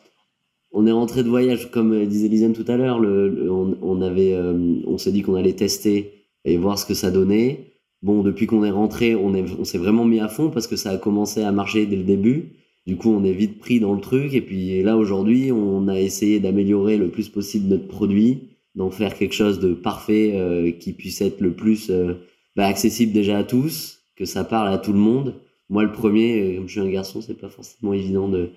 [0.73, 3.01] on est rentré de voyage, comme euh, disait Lisiane tout à l'heure.
[3.03, 6.13] Euh, on s'est dit qu'on allait tester
[6.45, 7.73] et voir ce que ça donnait.
[8.03, 10.97] Bon, depuis qu'on est rentré, on s'est vraiment mis à fond parce que ça a
[10.99, 12.53] commencé à marcher dès le début.
[12.87, 14.35] Du coup, on est vite pris dans le truc.
[14.35, 19.17] Et puis là, aujourd'hui, on a essayé d'améliorer le plus possible notre produit d'en faire
[19.17, 22.15] quelque chose de parfait euh, qui puisse être le plus euh,
[22.55, 25.35] bah, accessible déjà à tous, que ça parle à tout le monde.
[25.71, 28.51] Moi, le premier, euh, comme je suis un garçon, c'est pas forcément évident de,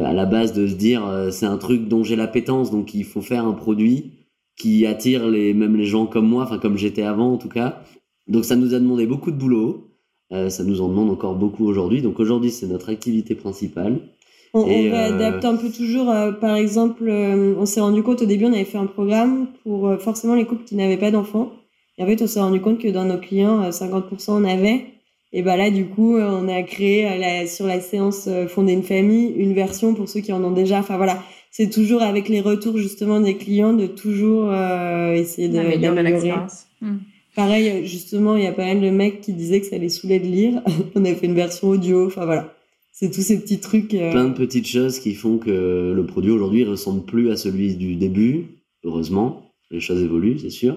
[0.00, 3.20] à la base de se dire c'est un truc dont j'ai l'appétence, donc il faut
[3.20, 4.14] faire un produit
[4.56, 7.84] qui attire les même les gens comme moi, enfin comme j'étais avant en tout cas.
[8.26, 9.92] Donc ça nous a demandé beaucoup de boulot,
[10.30, 12.02] ça nous en demande encore beaucoup aujourd'hui.
[12.02, 14.00] Donc aujourd'hui c'est notre activité principale.
[14.54, 16.10] On, on euh, réadapte un peu toujours.
[16.10, 19.48] euh, par exemple, euh, on s'est rendu compte au début, on avait fait un programme
[19.62, 21.52] pour euh, forcément les couples qui n'avaient pas d'enfants.
[21.98, 24.86] Et en fait, on s'est rendu compte que dans nos clients, euh, 50% en avaient.
[25.32, 28.46] Et bah là, du coup, euh, on a créé euh, la, sur la séance euh,
[28.48, 30.78] Fonder une famille une version pour ceux qui en ont déjà.
[30.78, 35.58] Enfin voilà, c'est toujours avec les retours justement des clients de toujours euh, essayer de-
[35.58, 36.30] Améliorer d'améliorer.
[36.80, 36.96] Hmm.
[37.36, 40.18] Pareil, justement, il y a pas mal de mecs qui disaient que ça les saoulait
[40.18, 40.62] de lire.
[40.94, 42.06] on a fait une version audio.
[42.06, 42.54] Enfin voilà,
[43.00, 43.94] c'est tous ces petits trucs.
[43.94, 47.76] euh, plein de petites choses qui font que le produit aujourd'hui ressemble plus à celui
[47.76, 48.46] du début.
[48.82, 50.76] Heureusement, les choses évoluent, c'est sûr.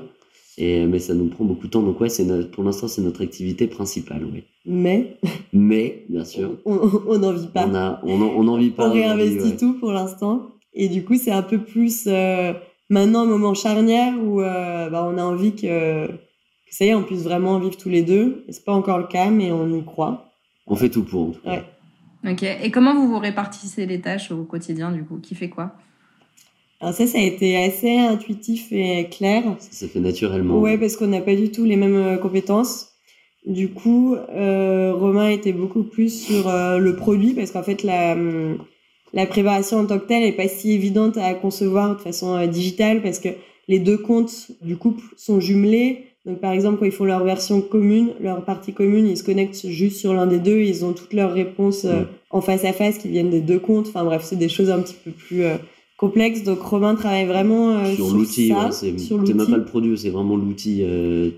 [0.59, 1.81] Et, mais ça nous prend beaucoup de temps.
[1.81, 4.43] Donc ouais, c'est pour l'instant, c'est notre activité principale, oui.
[4.67, 5.17] Mais
[5.51, 7.65] Mais, bien sûr, on n'en vit pas.
[7.67, 8.87] on a, on on en vit pas.
[8.87, 9.57] on réinvestit ouais.
[9.57, 10.49] tout pour l'instant.
[10.75, 12.53] Et du coup, c'est un peu plus euh,
[12.91, 16.11] maintenant un moment charnière où euh, bah, on a envie que, que
[16.69, 18.43] ça y est, on puisse vraiment vivre tous les deux.
[18.47, 20.31] Et c'est pas encore le cas, mais on y croit.
[20.67, 21.49] On fait tout pour, en tout cas.
[21.49, 21.63] Ouais.
[22.27, 22.43] Ok.
[22.43, 25.17] Et comment vous vous répartissez les tâches au quotidien, du coup?
[25.17, 25.75] Qui fait quoi?
[26.79, 29.43] Alors ça, ça a été assez intuitif et clair.
[29.59, 30.59] Ça s'est fait naturellement.
[30.59, 32.89] Ouais, parce qu'on n'a pas du tout les mêmes euh, compétences.
[33.45, 38.13] Du coup, euh, Romain était beaucoup plus sur euh, le produit parce qu'en fait, la,
[38.13, 38.59] hum,
[39.13, 42.47] la préparation en tant que telle est pas si évidente à concevoir de façon euh,
[42.47, 43.29] digitale parce que
[43.67, 46.05] les deux comptes du couple sont jumelés.
[46.25, 49.67] Donc, par exemple, quand ils font leur version commune, leur partie commune, ils se connectent
[49.67, 50.59] juste sur l'un des deux.
[50.59, 52.07] Ils ont toutes leurs réponses euh, Mm.
[52.29, 53.87] en face à face qui viennent des deux comptes.
[53.87, 55.55] Enfin, bref, c'est des choses un petit peu plus euh,
[55.97, 56.43] complexes.
[56.43, 60.11] Donc, Romain travaille vraiment euh, sur sur l'outil, ouais, c'est même pas le produit, c'est
[60.11, 60.83] vraiment l'outil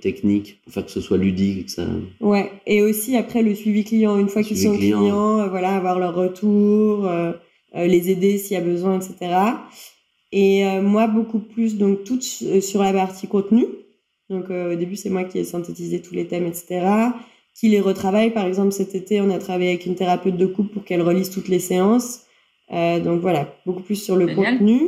[0.01, 1.85] technique pour faire que ce soit ludique que ça.
[2.19, 4.99] Ouais, et aussi après le suivi client, une fois qu'ils sont client.
[4.99, 7.09] clients, voilà, avoir leur retour,
[7.73, 9.33] les aider s'il y a besoin, etc.
[10.33, 13.65] Et moi, beaucoup plus, donc tout sur la partie contenu.
[14.33, 16.85] Donc euh, au début, c'est moi qui ai synthétisé tous les thèmes, etc.
[17.55, 18.31] Qui les retravaille.
[18.31, 21.29] Par exemple, cet été, on a travaillé avec une thérapeute de couple pour qu'elle relise
[21.29, 22.21] toutes les séances.
[22.71, 24.57] Euh, donc voilà, beaucoup plus sur le Génial.
[24.57, 24.79] contenu.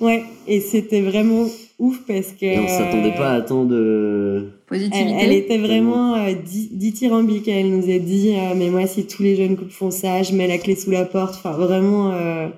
[0.00, 1.46] Ouais, et c'était vraiment
[1.78, 2.46] ouf parce que...
[2.46, 4.50] Et on s'attendait pas à tant de.
[4.70, 7.48] Elle, Positivité elle était vraiment euh, di- dithyrambique.
[7.48, 10.32] Elle nous a dit euh, Mais moi, si tous les jeunes couples font ça, je
[10.32, 11.34] mets la clé sous la porte.
[11.34, 12.48] Enfin, vraiment euh,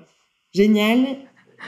[0.53, 0.99] génial.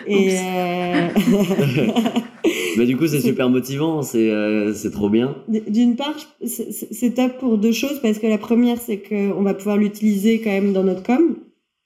[0.08, 0.36] Et Oups.
[0.38, 1.10] euh,
[2.78, 5.36] Mais du coup, c'est super motivant, c'est euh, c'est trop bien.
[5.48, 8.00] d'une part, c'est- top pour deux choses.
[8.02, 11.36] Parce que la première, c'est qu'on va pouvoir l'utiliser quand même dans notre com,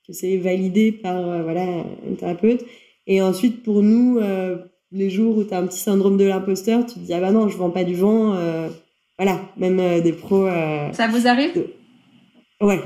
[0.08, 1.66] que c'est validé par euh, voilà,
[2.08, 2.66] une thérapeute.
[3.08, 4.58] Et ensuite, pour nous, euh,
[4.92, 7.32] les jours où tu as un petit syndrome de l'imposteur, tu te dis Ah bah
[7.32, 8.34] non, je vends pas du vent.
[8.36, 8.70] euh,
[9.18, 10.46] voilà, même euh, des pros.
[10.48, 11.52] euh, Ça vous arrive?
[12.62, 12.80] Ouais.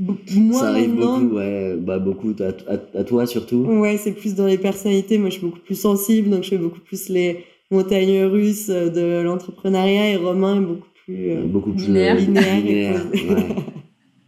[0.00, 3.58] Moi, ça arrive maintenant, beaucoup, ouais, bah beaucoup à, à- à toi surtout.
[3.66, 5.18] Ouais, c'est plus dans les personnalités.
[5.18, 8.88] Moi, je suis beaucoup plus sensible, donc je fais beaucoup plus les montagnes russes euh,
[8.88, 11.30] de l'entrepreneuriat et Romain est beaucoup plus.
[11.32, 12.16] euh, Beaucoup plus Linéaire.
[12.16, 13.46] Linéaire linéaire, ouais.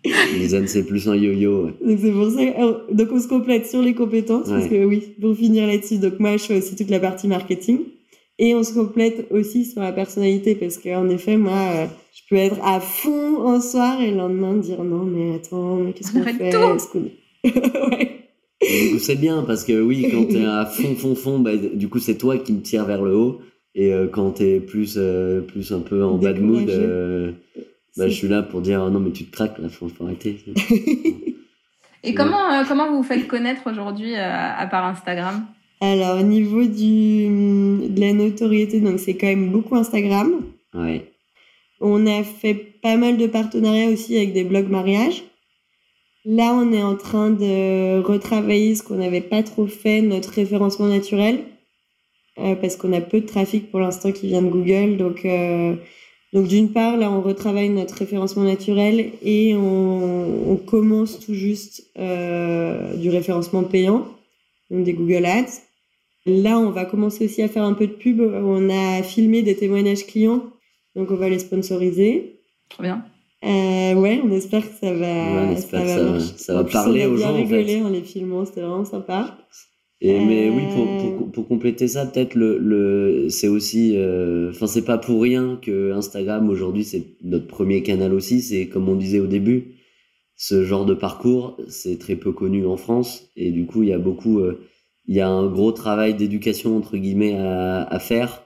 [0.39, 1.67] Lisanne, c'est plus un yo-yo.
[1.67, 1.73] ouais.
[1.87, 2.41] Donc c'est pour ça.
[2.41, 5.99] euh, Donc on se complète sur les compétences parce que oui, pour finir là-dessus.
[5.99, 7.79] Donc moi, je fais aussi toute la partie marketing
[8.39, 12.37] et on se complète aussi sur la personnalité parce qu'en effet, moi, euh, je peux
[12.37, 16.25] être à fond un soir et le lendemain dire non, mais attends, mais qu'est-ce qu'on
[16.25, 16.51] fait?
[16.91, 17.11] qu'on-
[17.91, 18.19] ouais.
[18.61, 21.57] Et du coup, c'est bien parce que oui, quand t'es à fond, fond, fond, bah,
[21.57, 23.41] du coup, c'est toi qui me tire vers le haut.
[23.75, 27.33] Et euh, quand t'es plus, euh, plus un peu en bad mood, euh,
[27.97, 30.39] bah, je suis là pour dire non, mais tu te craques là, faut, faut arrêter.
[32.05, 32.15] Et Ouais.
[32.15, 34.19] comment, euh, comment vous vous faites connaître aujourd'hui euh,
[34.57, 35.47] à part Instagram?
[35.85, 37.27] Alors, au niveau du,
[37.89, 40.45] de la notoriété, donc c'est quand même beaucoup Instagram.
[40.75, 41.11] Ouais.
[41.81, 45.25] On a fait pas mal de partenariats aussi avec des blogs mariage.
[46.25, 50.87] Là, on est en train de retravailler ce qu'on n'avait pas trop fait, notre référencement
[50.87, 51.41] naturel,
[52.39, 54.97] euh, parce qu'on a peu de trafic pour l'instant qui vient de Google.
[54.97, 55.75] Donc, euh,
[56.33, 61.91] donc d'une part, là, on retravaille notre référencement naturel et on, on commence tout juste
[61.99, 64.07] euh, du référencement payant,
[64.71, 65.72] donc des Google Ads.
[66.27, 68.21] Là, on va commencer aussi à faire un peu de pub.
[68.21, 70.45] On a filmé des témoignages clients,
[70.95, 72.41] donc on va les sponsoriser.
[72.69, 73.05] Trop bien.
[73.45, 76.33] Euh, ouais, on espère que ça va, Ouais, on espère que ça va- marcher.
[76.37, 77.43] ça va En plus, parler on a aux bien gens, en fait.
[77.57, 79.37] rigolé en les filmant, c'était vraiment sympa.
[80.01, 80.53] Et, Mais Euh.
[80.53, 84.99] oui, pour, pour, pour compléter ça, peut-être le, le c'est aussi, euh, enfin c'est pas
[84.99, 88.43] pour rien que Instagram aujourd'hui c'est notre premier canal aussi.
[88.43, 89.75] C'est comme on disait au début,
[90.37, 93.93] ce genre de parcours c'est très peu connu en France et du coup il y
[93.93, 94.61] a beaucoup, euh,
[95.07, 98.43] il y a un gros travail d'éducation entre guillemets à, à faire.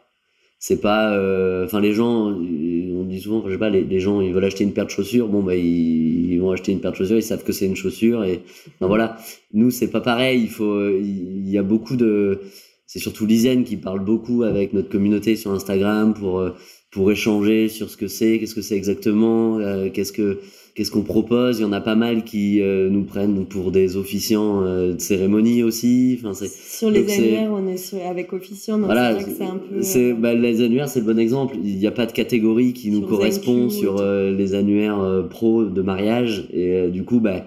[0.58, 4.20] C'est pas, euh, enfin les gens, euh, on dit souvent, je sais pas, les, gens
[4.22, 6.92] ils veulent acheter une paire de chaussures, bon bah ils, ils vont acheter une paire
[6.92, 8.42] de chaussures, ils savent que c'est une chaussure et
[8.76, 9.18] enfin, voilà.
[9.52, 10.42] Nous, c'est pas pareil.
[10.42, 12.40] Il faut, il y a beaucoup de,
[12.86, 16.54] c'est surtout Lisiane qui parle beaucoup avec notre communauté sur Instagram pour euh,
[16.90, 19.58] pour échanger sur ce que c'est, qu'est-ce que c'est exactement,
[19.92, 20.40] qu'est-ce que
[20.76, 21.58] qu'est-ce qu'on propose?
[21.58, 25.00] Il y en a pas mal qui euh, nous prennent pour des officiants euh, de
[25.00, 26.18] cérémonie aussi.
[26.20, 29.36] Enfin, c'est Sur les annuaires, on est sur- avec officiant, donc voilà, c'est vrai que
[29.38, 29.82] c'est un peu.
[29.82, 31.56] c'est- euh, bah, les annuaires, c'est le bon exemple.
[31.64, 35.64] Il n'y a pas de catégorie qui nous correspond sur euh, les annuaires euh, pro
[35.64, 36.46] de mariage.
[36.52, 37.42] Et euh, du coup, bah,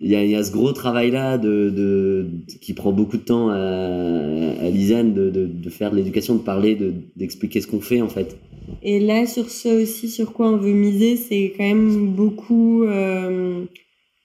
[0.00, 2.26] il y a, il y a ce gros travail-là de, de,
[2.60, 6.40] qui prend beaucoup de temps à, à Lisiane de, de, de faire de l'éducation, de
[6.42, 8.36] parler, de- d'expliquer ce qu'on fait en fait.
[8.82, 13.64] Et là, sur ce aussi, sur quoi on veut miser, c'est quand même beaucoup euh,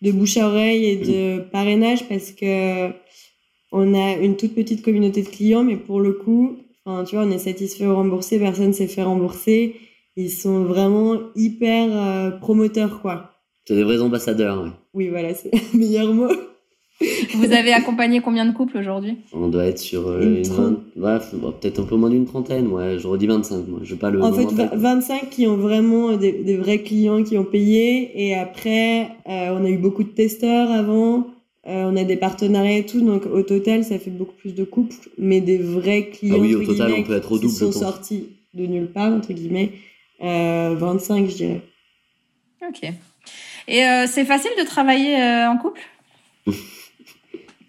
[0.02, 2.90] de bouche à oreille et de parrainage parce que
[3.72, 7.26] on a une toute petite communauté de clients, mais pour le coup, enfin, tu vois,
[7.26, 9.76] on est satisfait ou remboursé, personne s'est fait rembourser.
[10.18, 13.32] Ils sont vraiment hyper euh, promoteurs, quoi.
[13.66, 14.64] C'est des vrais ambassadeurs.
[14.64, 14.70] ouais.
[14.94, 16.28] Oui, voilà, c'est le meilleur mot.
[17.34, 19.18] Vous avez accompagné combien de couples aujourd'hui?
[19.34, 22.68] On doit être sur euh, Une une ouais, bon, peut-être un peu moins d'une trentaine.
[22.68, 23.68] Ouais, j'aurais dit 25.
[23.68, 24.22] Moi, je pas le.
[24.22, 24.56] En fait, tête.
[24.56, 28.12] vingt- 25 qui ont vraiment des, des vrais clients qui ont payé.
[28.28, 31.26] Et après, euh, on a eu beaucoup de testeurs avant.
[31.68, 33.02] Euh, on a des partenariats et tout.
[33.02, 34.94] Donc, au total, ça fait beaucoup plus de couples.
[35.18, 36.36] Mais des vrais clients.
[36.38, 38.92] Ah oui, au total, on peut être au qui double, je sont sortis de nulle
[38.92, 39.72] part, entre guillemets.
[40.24, 41.62] Euh, 25, je dirais.
[42.68, 42.92] Ok.
[43.68, 45.82] Et euh, c'est facile de travailler euh, en couple?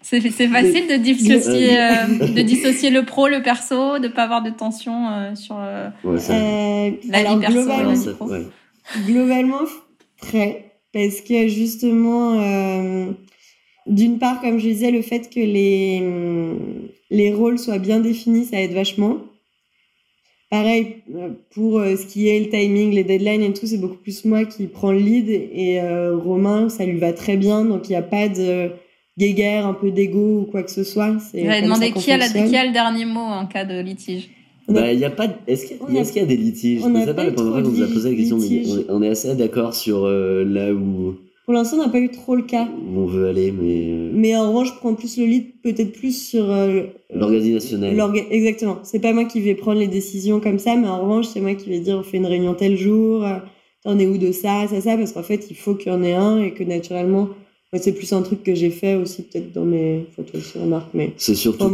[0.01, 4.49] C'est facile de dissocier, euh, de dissocier le pro, le perso, de pas avoir de
[4.49, 5.55] tension euh, sur.
[5.57, 8.47] euh, Ouais, ça- Euh, La vie alors, perso, globalement, ouais.
[9.07, 9.61] globalement
[10.21, 13.11] très parce que justement euh,
[13.87, 16.03] d'une part comme je disais le fait que les
[17.09, 19.17] les rôles soient bien définis ça aide vachement
[20.57, 20.85] pareil
[21.15, 24.23] euh, pour euh, ce qui est le timing les deadlines et tout c'est beaucoup plus
[24.25, 27.91] moi qui prends le lead et euh, Romain ça lui va très bien donc il
[27.93, 28.69] n'y a pas de
[29.17, 32.55] guéguerre un peu d'ego ou quoi que ce soit J'avais demandé qui a, la- qui
[32.55, 34.29] a le dernier mot en cas de litige.
[34.67, 35.27] Bah, il y a pas.
[35.45, 36.81] Est-ce qu'il y, a- y des litiges?
[36.83, 38.77] on Je sais pas la première fois qu'on nous a posé la question, mais on
[38.79, 42.09] est, on est assez d'accord sur euh, là où pour l'instant on n'a pas eu
[42.09, 45.25] trop le cas on veut aller, mais euh, mais en revanche je prends plus le
[45.25, 47.95] lead peut-être plus sur euh, l'organisationnel.
[47.95, 48.79] L'orga- Exactement.
[48.83, 51.53] C'est pas moi qui vais prendre les décisions comme ça, mais en revanche, c'est moi
[51.55, 53.37] qui vais dire on fait une réunion tel jour, euh,
[53.83, 56.03] t'en es où de ça, ça, ça, parce qu'en fait, il faut qu'il y en
[56.03, 57.29] ait un et que naturellement,
[57.79, 61.11] c'est plus un truc que j'ai fait aussi, peut-être dans mes photos aussi, remarque, mais.
[61.17, 61.69] C'est surtout,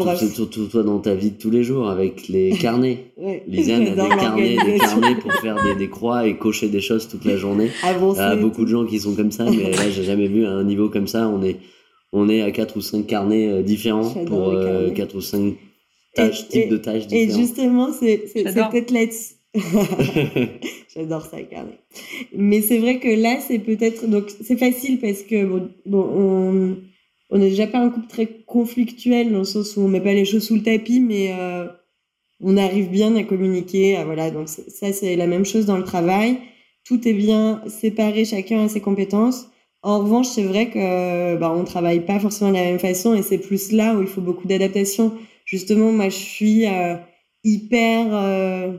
[0.67, 3.05] toi dans ta vie de tous les jours avec les carnets.
[3.17, 3.43] Ouais.
[3.47, 7.07] Lisiane a des carnets, des carnets pour faire des, des croix et cocher des choses
[7.07, 7.69] toute la journée.
[7.83, 8.19] Avancer.
[8.21, 10.45] Il y a beaucoup de gens qui sont comme ça, mais là, j'ai jamais vu
[10.45, 11.27] à un niveau comme ça.
[11.27, 11.57] On est,
[12.13, 14.93] on est à quatre ou cinq carnets euh, différents pour euh, carnets.
[14.93, 15.55] quatre ou cinq
[16.15, 17.39] tâches, Et- types de tâches Et différents.
[17.39, 19.33] justement, c'est peut-être là-dessus.
[20.93, 21.79] J'adore ça, carnet.
[22.35, 24.07] Mais c'est vrai que là, c'est peut-être.
[24.07, 26.77] Donc, c'est facile parce que, bon, bon,
[27.31, 30.13] on n'est déjà pas un couple très conflictuel dans le sens où on met pas
[30.13, 31.67] les choses sous le tapis, mais euh,
[32.41, 33.97] on arrive bien à communiquer.
[33.97, 36.39] à- voilà, donc ça, c'est la même chose dans le travail.
[36.85, 39.49] Tout est bien séparé, chacun a ses compétences.
[39.83, 43.23] En revanche, c'est vrai que bah, on travaille pas forcément de la même façon et
[43.23, 45.13] c'est plus là où il faut beaucoup d'adaptation.
[45.45, 46.95] Justement, moi, je suis euh,
[47.43, 48.73] hyper euh,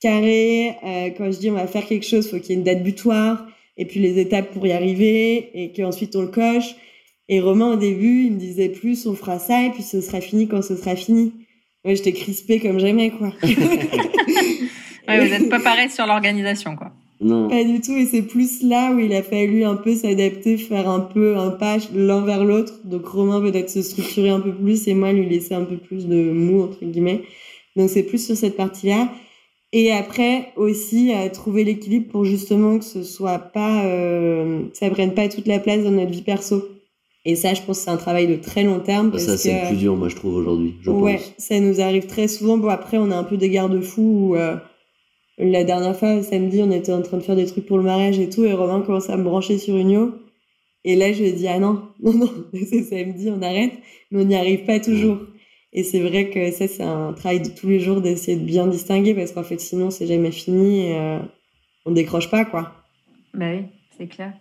[0.00, 0.76] carré.
[0.84, 2.82] Euh, quand je dis on va faire quelque chose, faut qu'il y ait une date
[2.82, 6.74] butoir et puis les étapes pour y arriver et qu'ensuite on le coche.
[7.28, 10.20] Et Romain, au début, il me disait plus on fera ça et puis ce sera
[10.20, 11.32] fini quand ce sera fini.
[11.84, 13.32] Moi, j'étais crispée comme jamais, quoi.
[15.08, 16.92] Ouais, vous n'êtes pas pareil sur l'organisation, quoi.
[17.20, 17.48] Non.
[17.48, 20.88] Pas du tout, et c'est plus là où il a fallu un peu s'adapter, faire
[20.88, 22.74] un peu un pas l'un vers l'autre.
[22.84, 26.06] Donc Romain peut-être se structurer un peu plus et moi lui laisser un peu plus
[26.06, 27.22] de mou, entre guillemets.
[27.76, 29.10] Donc c'est plus sur cette partie-là.
[29.72, 35.14] Et après aussi à trouver l'équilibre pour justement que ce soit pas, euh, ça prenne
[35.14, 36.64] pas toute la place dans notre vie perso.
[37.24, 39.10] Et ça, je pense que c'est un travail de très long terme.
[39.10, 40.74] Parce Ça, c'est le plus dur, moi, je trouve, aujourd'hui.
[40.86, 41.34] Ouais, pense.
[41.36, 42.56] ça nous arrive très souvent.
[42.56, 44.56] Bon, après, on a un peu des garde-fous où, euh,
[45.36, 48.18] la dernière fois, samedi, on était en train de faire des trucs pour le mariage
[48.18, 50.12] et tout, et Romain commence à me brancher sur une yo.
[50.84, 53.72] Et là, je lui ai dit, ah non, non, non, c'est samedi, on arrête,
[54.10, 55.18] mais on n'y arrive pas toujours.
[55.72, 58.66] Et c'est vrai que ça, c'est un travail de tous les jours d'essayer de bien
[58.66, 61.18] distinguer, parce qu'en fait, sinon, c'est jamais fini et euh,
[61.86, 62.72] on décroche pas, quoi.
[63.34, 64.32] Bah oui, c'est clair.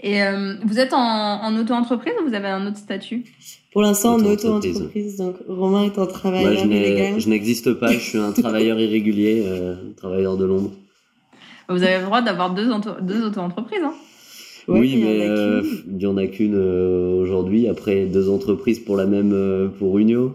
[0.00, 3.24] Et euh, vous êtes en, en auto-entreprise ou vous avez un autre statut?
[3.72, 4.76] Pour l'instant, en Auto-entreprise.
[4.76, 7.20] auto-entreprise, donc Romain est un Moi, travailleur illégal.
[7.20, 10.72] je n'existe pas, je suis un travailleur irrégulier, euh, travailleur de l'ombre.
[11.68, 13.94] Vous avez le droit d'avoir deux, auto- deux auto-entreprises, hein?
[14.68, 17.68] Ouais, oui, il y en a mais euh, il y en a qu'une euh, aujourd'hui.
[17.68, 20.34] Après, deux entreprises pour la même, euh, pour Unio.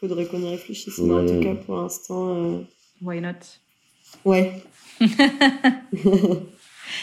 [0.00, 2.58] Faudrait qu'on y réfléchisse, mais en tout cas, pour l'instant, euh,
[3.02, 3.32] Why not?
[4.24, 4.52] Ouais.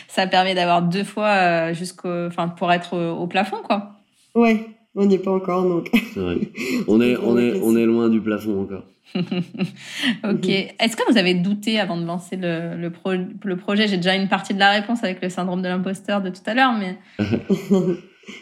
[0.08, 3.92] Ça permet d'avoir deux fois euh, jusqu'au, enfin, pour être au, au plafond, quoi.
[4.36, 5.90] Ouais, On n'y est pas encore, donc.
[6.18, 8.84] On est, on est, on est loin du plafond encore.
[9.16, 10.48] ok.
[10.50, 12.92] Est-ce que vous avez douté avant de lancer le, le,
[13.44, 13.88] le projet?
[13.88, 16.54] J'ai déjà une partie de la réponse avec le syndrome de l'imposteur de tout à
[16.54, 16.98] l'heure, mais.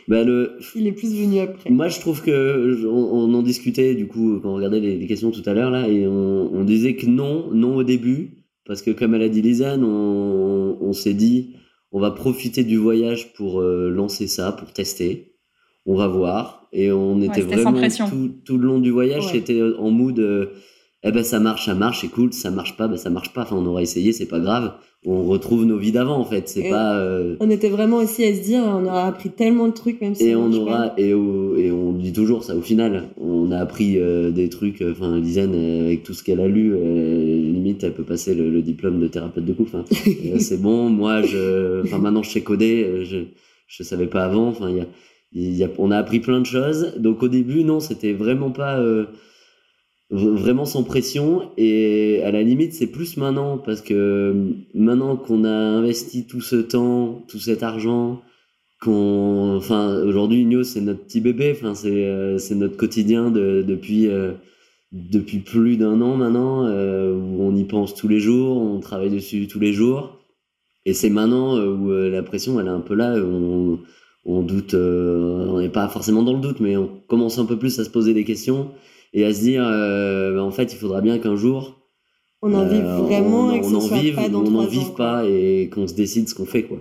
[0.08, 0.58] Bah le...
[0.76, 1.70] Il est plus venu après.
[1.70, 5.44] Moi, je trouve que on, en discutait du coup quand on regardait les, questions tout
[5.46, 9.14] à l'heure là, et on, on, disait que non, non au début, parce que comme
[9.16, 11.56] elle a dit Lisanne, on, on s'est dit
[11.92, 15.36] on va profiter du voyage pour euh, lancer ça, pour tester
[15.86, 16.68] on va voir.
[16.72, 20.48] Et on était vraiment tout, tout, le long du voyage, c'était en mood, euh,
[21.08, 23.44] eh ben ça marche, ça marche, c'est cool, ça marche pas, ben ça marche pas.
[23.44, 24.74] Enfin, on aura essayé, c'est pas grave.
[25.06, 26.50] On retrouve nos vies d'avant en fait.
[26.50, 26.98] C'est pas.
[26.98, 30.16] Euh, on était vraiment aussi à se dire, on aura appris tellement de trucs même
[30.16, 30.30] si.
[30.30, 33.04] Et on aura et, et on dit toujours ça au final.
[33.22, 34.82] On a appris euh, des trucs.
[34.82, 35.54] Enfin, Lisanne
[35.86, 39.54] avec tout ce qu'elle a lu, limite elle peut passer le, diplôme de thérapeute de
[39.54, 39.78] couple.
[40.40, 40.90] c'est bon.
[40.90, 41.84] Moi, je.
[41.84, 43.06] Enfin, maintenant je sais coder.
[43.06, 43.18] Je
[43.68, 44.48] je savais pas avant.
[44.48, 44.70] Enfin,
[45.34, 46.94] il y a on a appris plein de choses.
[46.98, 49.06] Donc au début, non, c'était vraiment pas euh,
[50.10, 51.52] vraiment sans pression.
[51.58, 56.56] Et à la limite, c'est plus maintenant parce que maintenant qu'on a investi tout ce
[56.58, 58.22] temps, tout cet argent,
[58.82, 61.54] qu'on, enfin, aujourd'hui, Igno, c'est notre petit bébé.
[61.56, 64.08] Enfin, c'est euh, c'est notre quotidien de, depuis.
[64.08, 64.34] Euh,
[64.92, 69.48] depuis plus d'un an maintenant, où on y pense tous les jours, on travaille dessus
[69.48, 70.22] tous les jours.
[70.86, 73.16] Et c'est maintenant où la pression, elle est un peu là.
[73.18, 73.80] On,
[74.26, 77.58] on doute, euh, on n'est pas forcément dans le doute, mais on commence un peu
[77.58, 78.72] plus à se poser des questions
[79.16, 81.82] et à se dire, euh, en fait, il faudra bien qu'un jour
[82.42, 85.68] on en vive euh, vraiment et on en vive, pas on en vive pas et
[85.74, 86.78] qu'on se décide ce qu'on fait quoi.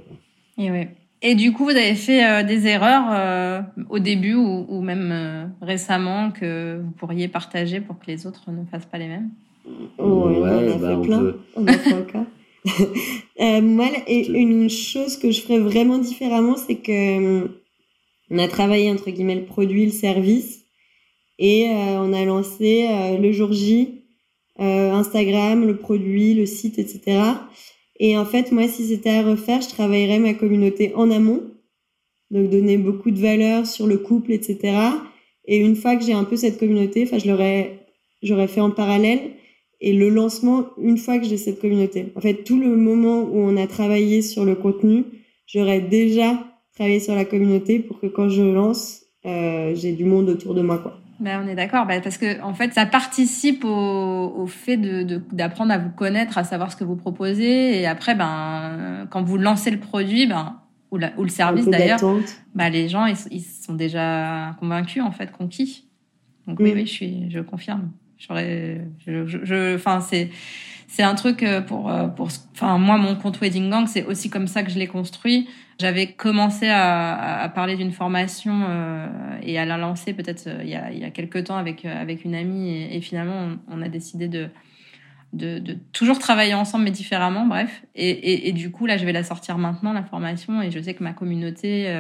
[0.58, 0.94] Et ouais.
[1.22, 6.90] Et du coup, vous avez fait des erreurs au début ou, même récemment que vous
[6.90, 9.30] pourriez partager pour que les autres ne fassent pas les mêmes?
[9.96, 11.34] Oh, ouais, on a bah, fait plein.
[11.56, 11.94] On a fait
[13.40, 17.48] euh, moi, et une chose que je ferais vraiment différemment, c'est que euh,
[18.30, 20.63] on a travaillé entre guillemets le produit, le service,
[21.38, 24.00] et euh, on a lancé euh, le jour J,
[24.58, 27.18] Instagram, le produit, le site, etc.
[27.98, 31.42] Et en fait, moi, si c'était à refaire, je travaillerais ma communauté en amont,
[32.30, 34.76] donc donner beaucoup de valeur sur le couple, etc.
[35.46, 37.86] Et une fois que j'ai un peu cette communauté, enfin, je l'aurais,
[38.22, 39.32] j'aurais fait en parallèle
[39.80, 42.06] et le lancement une fois que j'ai cette communauté.
[42.16, 45.04] En fait, tout le moment où on a travaillé sur le contenu,
[45.46, 46.42] j'aurais déjà
[46.74, 50.62] travaillé sur la communauté pour que quand je lance, euh, j'ai du monde autour de
[50.62, 50.98] moi, quoi.
[51.24, 55.22] Ben, on est d'accord, ben, parce que en fait, ça participe au, au fait de
[55.32, 59.38] d'apprendre à vous connaître, à savoir ce que vous proposez, et après, ben, quand vous
[59.38, 60.60] lancez le produit, ben,
[60.90, 61.98] ou, ou le service d'ailleurs,
[62.54, 65.88] ben, les gens ils, ils, sont déjà convaincus en fait, conquis.
[66.46, 67.90] Donc oui, oui, je suis, je confirme.
[68.18, 70.28] J'aurais, je, je, enfin, c'est,
[70.88, 74.28] c'est un truc euh, pour, euh, pour, enfin, moi, mon compte Wedding Gang, c'est aussi
[74.28, 75.48] comme ça que je l'ai construit.
[75.78, 79.08] J'avais commencé à, parler d'une formation euh,
[79.42, 82.24] et à la lancer peut-être il y a, il y a quelques temps avec, avec
[82.24, 84.48] une amie et, finalement, on, a décidé de,
[85.32, 87.84] de, toujours travailler ensemble mais différemment, bref.
[87.94, 90.80] Et, et, et, du coup, là, je vais la sortir maintenant, la formation, et je
[90.80, 91.92] sais que ma communauté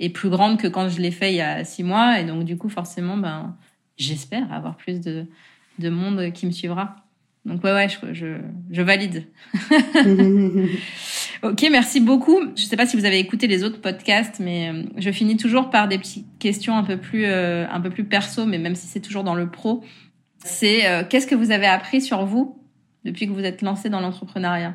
[0.00, 2.20] est plus grande que quand je l'ai fait il y a six mois.
[2.20, 3.56] Et donc, du coup, forcément, ben,
[3.98, 5.26] j'espère avoir plus de,
[5.78, 6.96] de monde qui me suivra.
[7.44, 8.26] Donc ouais, ouais, je, je,
[8.70, 9.26] je valide.
[11.42, 12.40] ok, merci beaucoup.
[12.56, 15.68] Je sais pas si vous avez écouté les autres podcasts, mais euh, je finis toujours
[15.68, 18.86] par des petites questions un peu plus, euh, un peu plus perso, mais même si
[18.86, 19.84] c'est toujours dans le pro.
[20.38, 22.58] C'est euh, qu'est-ce que vous avez appris sur vous
[23.04, 24.74] depuis que vous êtes lancé dans l'entrepreneuriat?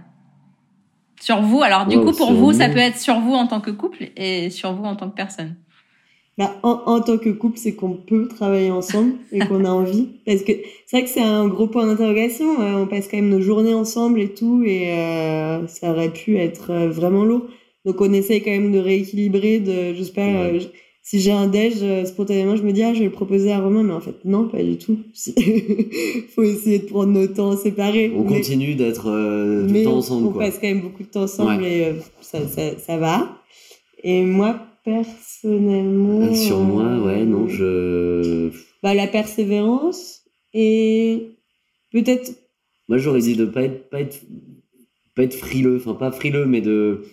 [1.20, 1.64] Sur vous.
[1.64, 4.50] Alors du coup, pour vous, ça peut être sur vous en tant que couple et
[4.52, 5.56] sur vous en tant que personne.
[6.40, 10.08] Bah, en, en, tant que couple, c'est qu'on peut travailler ensemble et qu'on a envie.
[10.26, 10.54] Parce que
[10.86, 12.46] c'est vrai que c'est un gros point d'interrogation.
[12.60, 16.72] on passe quand même nos journées ensemble et tout, et euh, ça aurait pu être
[16.72, 17.42] euh, vraiment lourd.
[17.84, 19.60] Donc on essaye quand même de rééquilibrer.
[19.60, 20.62] De, je sais pas, euh,
[21.04, 23.84] si j'ai un déj, spontanément, je me dis ah, je vais le proposer à Romain,
[23.84, 24.98] mais en fait non, pas du tout.
[26.36, 28.14] Faut essayer de prendre nos temps séparés.
[28.16, 30.28] On continue d'être le temps ensemble.
[30.28, 33.42] On, passe quand même beaucoup de temps ensemble et ça, ça, ça va.
[34.06, 36.22] Et moi, personnellement.
[36.22, 38.52] Euh, sur moi, ouais, non, je.
[38.84, 40.24] Bah, la persévérance
[40.54, 41.32] et
[41.92, 42.32] peut-être.
[42.88, 44.22] Moi, j'aurais dit de pas être, pas être,
[45.16, 47.04] pas être frileux, enfin pas frileux, mais de.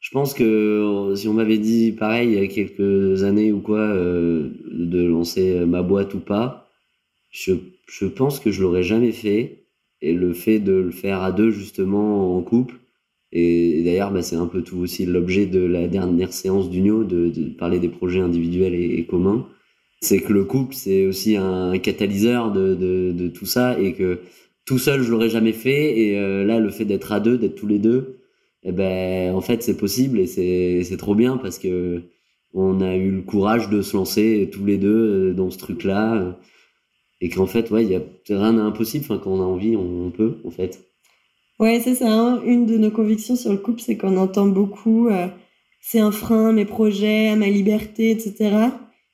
[0.00, 3.80] Je pense que si on m'avait dit pareil il y a quelques années ou quoi,
[3.80, 6.70] euh, de lancer ma boîte ou pas,
[7.30, 7.52] je,
[7.86, 9.66] je pense que je l'aurais jamais fait.
[10.02, 12.79] Et le fait de le faire à deux, justement, en couple,
[13.32, 17.28] et, d'ailleurs, bah, c'est un peu tout aussi l'objet de la dernière séance d'Unio, de,
[17.28, 19.46] de, parler des projets individuels et, communs.
[20.00, 24.20] C'est que le couple, c'est aussi un catalyseur de, de, de, tout ça et que
[24.64, 25.98] tout seul, je l'aurais jamais fait.
[25.98, 28.20] Et euh, là, le fait d'être à deux, d'être tous les deux,
[28.62, 32.02] eh ben, en fait, c'est possible et c'est trop bien parce que
[32.52, 36.38] on a eu le courage de se lancer tous les deux dans ce truc-là.
[37.20, 39.04] Et qu'en fait, ouais, il y a rien d'impossible.
[39.04, 40.89] Enfin, quand on a envie, on, peut, en fait.
[41.60, 42.10] Ouais, c'est ça.
[42.10, 42.42] Hein.
[42.44, 45.08] Une de nos convictions sur le couple, c'est qu'on entend beaucoup
[45.80, 48.54] c'est un frein à mes projets, à ma liberté, etc.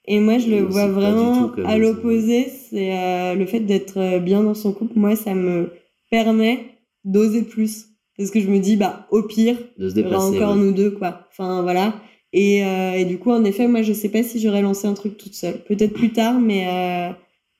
[0.09, 2.49] Et moi, je le vois vraiment à l'opposé.
[2.49, 4.99] C'est euh, le fait d'être euh, bien dans son couple.
[4.99, 5.73] Moi, ça me
[6.11, 6.67] permet
[7.05, 7.87] d'oser plus.
[8.19, 11.27] Parce que je me dis, bah, au pire, se encore nous deux, quoi.
[11.31, 11.95] Enfin, voilà.
[12.33, 14.95] Et, euh, et, du coup, en effet, moi, je sais pas si j'aurais lancé un
[14.95, 15.63] truc toute seule.
[15.65, 17.13] Peut-être plus tard, mais euh,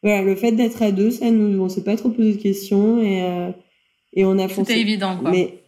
[0.03, 3.03] voilà, le fait d'être à deux, ça nous, on s'est pas trop posé de questions
[3.03, 3.51] et, euh,
[4.17, 4.73] et on a foncé.
[4.73, 5.31] C'était évident, quoi.
[5.31, 5.61] Mais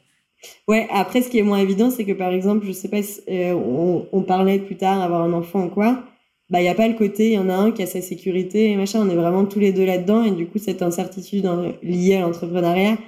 [0.68, 3.52] Ouais, après, ce qui est moins évident, c'est que par exemple, je sais pas, euh,
[3.54, 6.04] on, on, parlait plus tard avoir un enfant ou quoi,
[6.48, 8.00] bah, il n'y a pas le côté, il y en a un qui a sa
[8.00, 11.48] sécurité et machin, on est vraiment tous les deux là-dedans, et du coup, cette incertitude
[11.82, 12.98] liée à l'entrepreneuriat,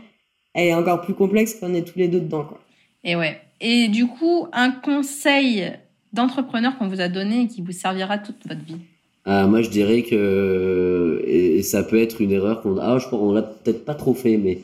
[0.55, 2.59] elle est encore plus complexe quand on est tous les deux dedans, quoi.
[3.05, 3.41] Et ouais.
[3.61, 5.72] Et du coup, un conseil
[6.12, 8.78] d'entrepreneur qu'on vous a donné et qui vous servira toute votre vie?
[9.24, 13.32] Ah, Moi, je dirais que, et, ça peut être une erreur qu'on ah, je on
[13.32, 14.59] l'a peut-être pas trop fait, mais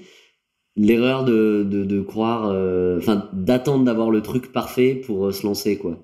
[0.77, 5.47] l'erreur de, de, de croire, euh, enfin, d'attendre d'avoir le truc parfait pour euh, se
[5.47, 5.99] lancer, quoi.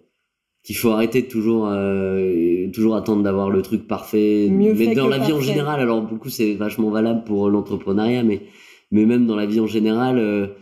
[0.64, 4.48] Qu'il faut arrêter de toujours, euh, toujours attendre d'avoir le truc parfait.
[4.50, 8.42] mais dans la vie en général, alors beaucoup c'est vachement valable pour l'entrepreneuriat, mais,
[8.92, 10.54] mais même dans la vie en général,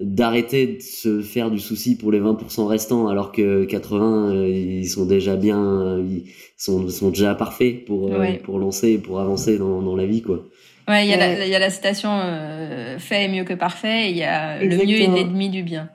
[0.00, 5.06] d'arrêter de se faire du souci pour les 20% restants, alors que 80, ils sont
[5.06, 6.24] déjà bien, ils
[6.56, 8.10] sont, sont déjà parfaits pour,
[8.42, 10.44] pour lancer, pour avancer dans, dans la vie, quoi.
[10.88, 13.54] Ouais, il y, a la, il y a la citation euh, fait est mieux que
[13.54, 15.90] parfait, il y a le mieux est l'ennemi du bien.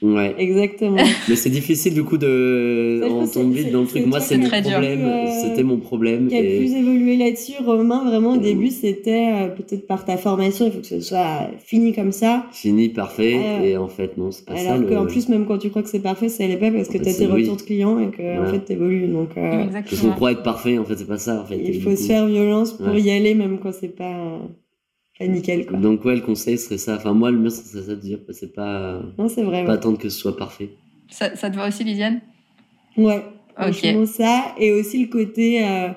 [0.00, 0.34] Ouais.
[0.38, 0.96] Exactement.
[1.28, 4.06] Mais c'est difficile du coup de en tomber dans le truc.
[4.06, 5.04] Moi, c'est mon problème.
[5.04, 6.28] Euh, c'était mon problème.
[6.28, 8.04] Qui a plus évolué là-dessus, Romain.
[8.04, 11.92] Vraiment, au début, c'était euh, peut-être par ta formation, il faut que ce soit fini
[11.92, 12.46] comme ça.
[12.52, 13.38] Fini, parfait.
[13.38, 14.74] Euh, et en fait, non, c'est pas ça.
[14.74, 16.98] Alors qu'en plus, même quand tu crois que c'est parfait, ça l'est pas parce que
[16.98, 19.08] tu as tes retours de clients et que en fait, t'évolues.
[19.08, 19.82] Donc, Exactement.
[19.88, 21.40] Parce qu'on croit être parfait, en fait, c'est pas ça.
[21.40, 21.58] En fait.
[21.62, 24.40] Il faut se faire violence pour y aller, même quand c'est pas
[25.26, 25.78] nickel quoi.
[25.78, 26.96] Donc ouais, le conseil serait ça.
[26.96, 29.00] Enfin moi, le mieux serait ça de dire, c'est pas.
[29.18, 29.64] Non, c'est vrai.
[29.64, 30.70] Pas attendre que ce soit parfait.
[31.10, 32.20] Ça, ça te va aussi, Lisiane
[32.96, 33.24] Ouais.
[33.60, 34.06] Ok.
[34.06, 35.88] ça et aussi le côté, euh,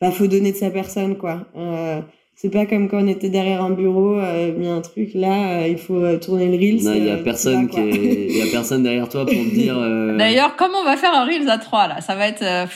[0.00, 1.46] bah faut donner de sa personne quoi.
[1.56, 2.00] Euh,
[2.34, 5.68] c'est pas comme quand on était derrière un bureau, euh, mis un truc là, euh,
[5.68, 6.82] il faut euh, tourner le reels.
[6.82, 9.74] Non, il y a personne qui il y a personne derrière toi pour te dire.
[10.18, 12.42] D'ailleurs, comment on va faire un reels à trois là Ça va être.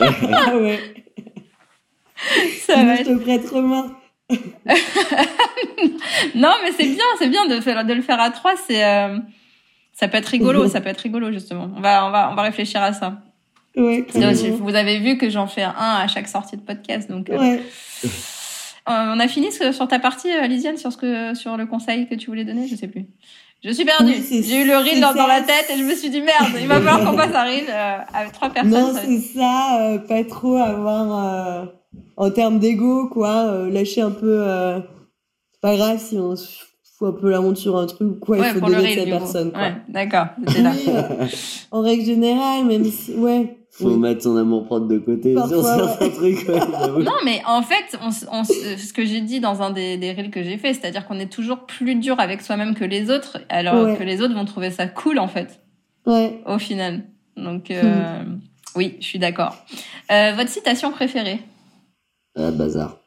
[0.00, 0.78] ah ouais.
[2.66, 3.10] Ça va être...
[3.10, 3.94] Je te prête Romain.
[6.34, 8.54] non, mais c'est bien, c'est bien de, faire, de le faire à trois.
[8.66, 9.18] C'est, euh,
[9.92, 11.70] ça peut être rigolo, ça peut être rigolo justement.
[11.76, 13.18] On va, on va, on va réfléchir à ça.
[13.76, 14.04] Ouais,
[14.60, 17.30] vous avez vu que j'en fais un à chaque sortie de podcast, donc.
[17.30, 17.62] Euh, ouais.
[18.86, 22.14] on a fini sur ta partie, euh, Lisiane, sur ce que, sur le conseil que
[22.14, 23.06] tu voulais donner, je sais plus.
[23.64, 24.12] Je suis perdue.
[24.12, 26.80] J'ai eu le reel dans, la tête et je me suis dit merde, il va
[26.80, 27.64] falloir qu'on fasse un reel
[28.12, 28.72] avec trois personnes.
[28.72, 31.72] Non, c'est ça, pas trop avoir
[32.16, 34.42] en termes d'ego, quoi, euh, lâcher un peu.
[34.46, 34.80] Euh,
[35.60, 36.48] pas grave si on se
[36.98, 39.52] fout un peu la montre sur un truc, quoi, il faut donner de sa personne.
[39.52, 39.62] Quoi.
[39.62, 40.26] Ouais, d'accord.
[40.48, 41.26] Euh,
[41.70, 43.58] en règle générale, même si, ouais.
[43.70, 46.46] Faut mettre son amour propre de côté sur certains trucs.
[46.46, 50.30] non, mais en fait, on, on, ce que j'ai dit dans un des, des reels
[50.30, 53.96] que j'ai fait, c'est-à-dire qu'on est toujours plus dur avec soi-même que les autres, alors
[53.96, 55.62] que les autres vont trouver ça cool, en fait.
[56.06, 56.42] Ouais.
[56.46, 57.04] Au final.
[57.36, 58.40] Donc, euh, hmm.
[58.76, 59.56] oui, je suis d'accord.
[60.10, 61.40] Euh, votre citation préférée?
[62.36, 62.98] Ah, bazar.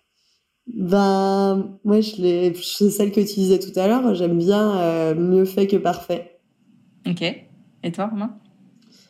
[0.67, 4.15] Ben, moi, je l'ai, c'est celle que tu disais tout à l'heure.
[4.15, 6.39] J'aime bien euh, mieux fait que parfait.
[7.07, 7.21] Ok.
[7.21, 8.35] Et toi, Romain?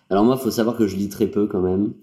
[0.09, 1.93] Alors moi, faut savoir que je lis très peu quand même.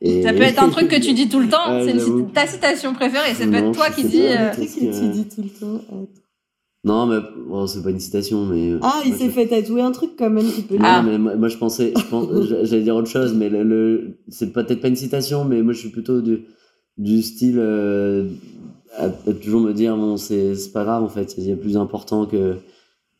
[0.00, 0.22] Et...
[0.22, 1.84] Ça peut être un truc que tu dis tout le temps.
[1.84, 3.34] c'est ta citation préférée.
[3.34, 4.22] Ça peut être toi qui dis.
[4.22, 4.50] Euh...
[4.50, 5.80] Un truc que tu dis tout le temps.
[6.84, 7.16] Non, mais
[7.48, 8.72] bon, c'est pas une citation, mais.
[8.72, 11.48] Euh, ah, il s'est fait tatouer un truc quand même, tu peux Ah, mais moi,
[11.48, 12.28] je pensais, je pense,
[12.62, 15.78] j'allais dire autre chose, mais le, le c'est peut-être pas une citation, mais moi je
[15.78, 16.42] suis plutôt de
[16.96, 18.28] du style euh,
[18.96, 21.34] à, toujours me dire bon c'est pas grave en fait.
[21.38, 22.56] Il y a plus important que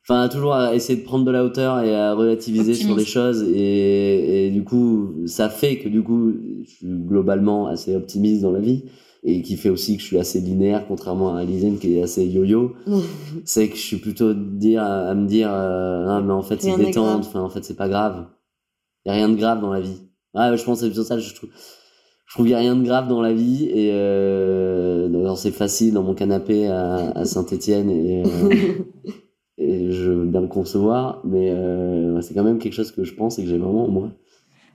[0.04, 3.04] enfin à toujours à essayer de prendre de la hauteur et à relativiser sur les
[3.04, 3.42] choses.
[3.42, 8.52] Et, et du coup ça fait que du coup je suis globalement assez optimiste dans
[8.52, 8.84] la vie.
[9.26, 12.26] Et qui fait aussi que je suis assez linéaire contrairement à Lisiane qui est assez
[12.26, 12.74] yo-yo.
[13.46, 16.76] C'est que je suis plutôt dire à, me dire euh, ah mais en fait c'est
[16.76, 18.26] détente enfin en fait c'est pas grave.
[19.04, 19.96] Il y a rien de grave dans la vie.
[20.34, 21.48] Ouais je pense c'est plutôt ça je trouve
[22.34, 26.02] trouve qu'il n'y a rien de grave dans la vie et euh, c'est facile dans
[26.02, 28.54] mon canapé à, à Saint-Étienne et, euh,
[29.58, 33.14] et je veux bien le concevoir mais euh, c'est quand même quelque chose que je
[33.14, 34.08] pense et que j'ai vraiment en moi.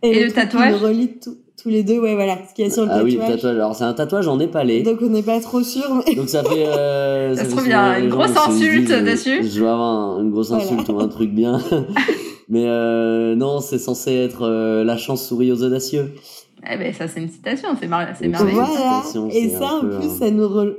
[0.04, 2.86] Et, le, tatouage on relie tous les deux ouais voilà ce qu'il y a sur
[2.86, 3.56] le ah tatouage oui le tatouage.
[3.56, 6.16] alors c'est un tatouage en népalais donc on n'est pas trop sûr mais...
[6.16, 9.44] donc ça fait euh, ça, se trouve il y a une grosse insulte dessus.
[9.44, 11.60] je vais avoir une grosse insulte ou un truc bien.
[12.50, 16.16] Mais euh, non, c'est censé être euh, la chance sourit aux audacieux.
[16.72, 18.52] Eh ben, ça, c'est une citation, c'est mar- merveilleux.
[18.60, 19.02] Voilà.
[19.04, 20.76] citation, Et ça, en peu plus, un- ça nous, re-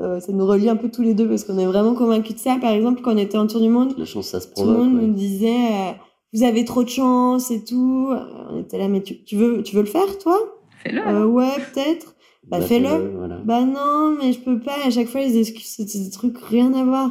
[0.00, 2.40] euh, ça nous relie un peu tous les deux parce qu'on est vraiment convaincus de
[2.40, 2.56] ça.
[2.60, 4.72] Par exemple, quand on était en tour du monde, La chance, ça se tout le
[4.72, 5.02] monde ouais.
[5.06, 5.92] nous disait euh,
[6.32, 8.08] vous avez trop de chance et tout.
[8.12, 8.20] Euh,
[8.50, 10.38] On était là, mais tu, tu veux, tu veux le faire, toi?
[10.82, 11.06] Fais-le.
[11.06, 12.14] Euh, Ouais, peut-être.
[12.48, 13.12] Bah, fais-le.
[13.18, 13.36] Voilà.
[13.44, 14.76] Bah non, mais je peux pas.
[14.86, 17.10] À chaque fois, les excuses, c'était des trucs rien à voir.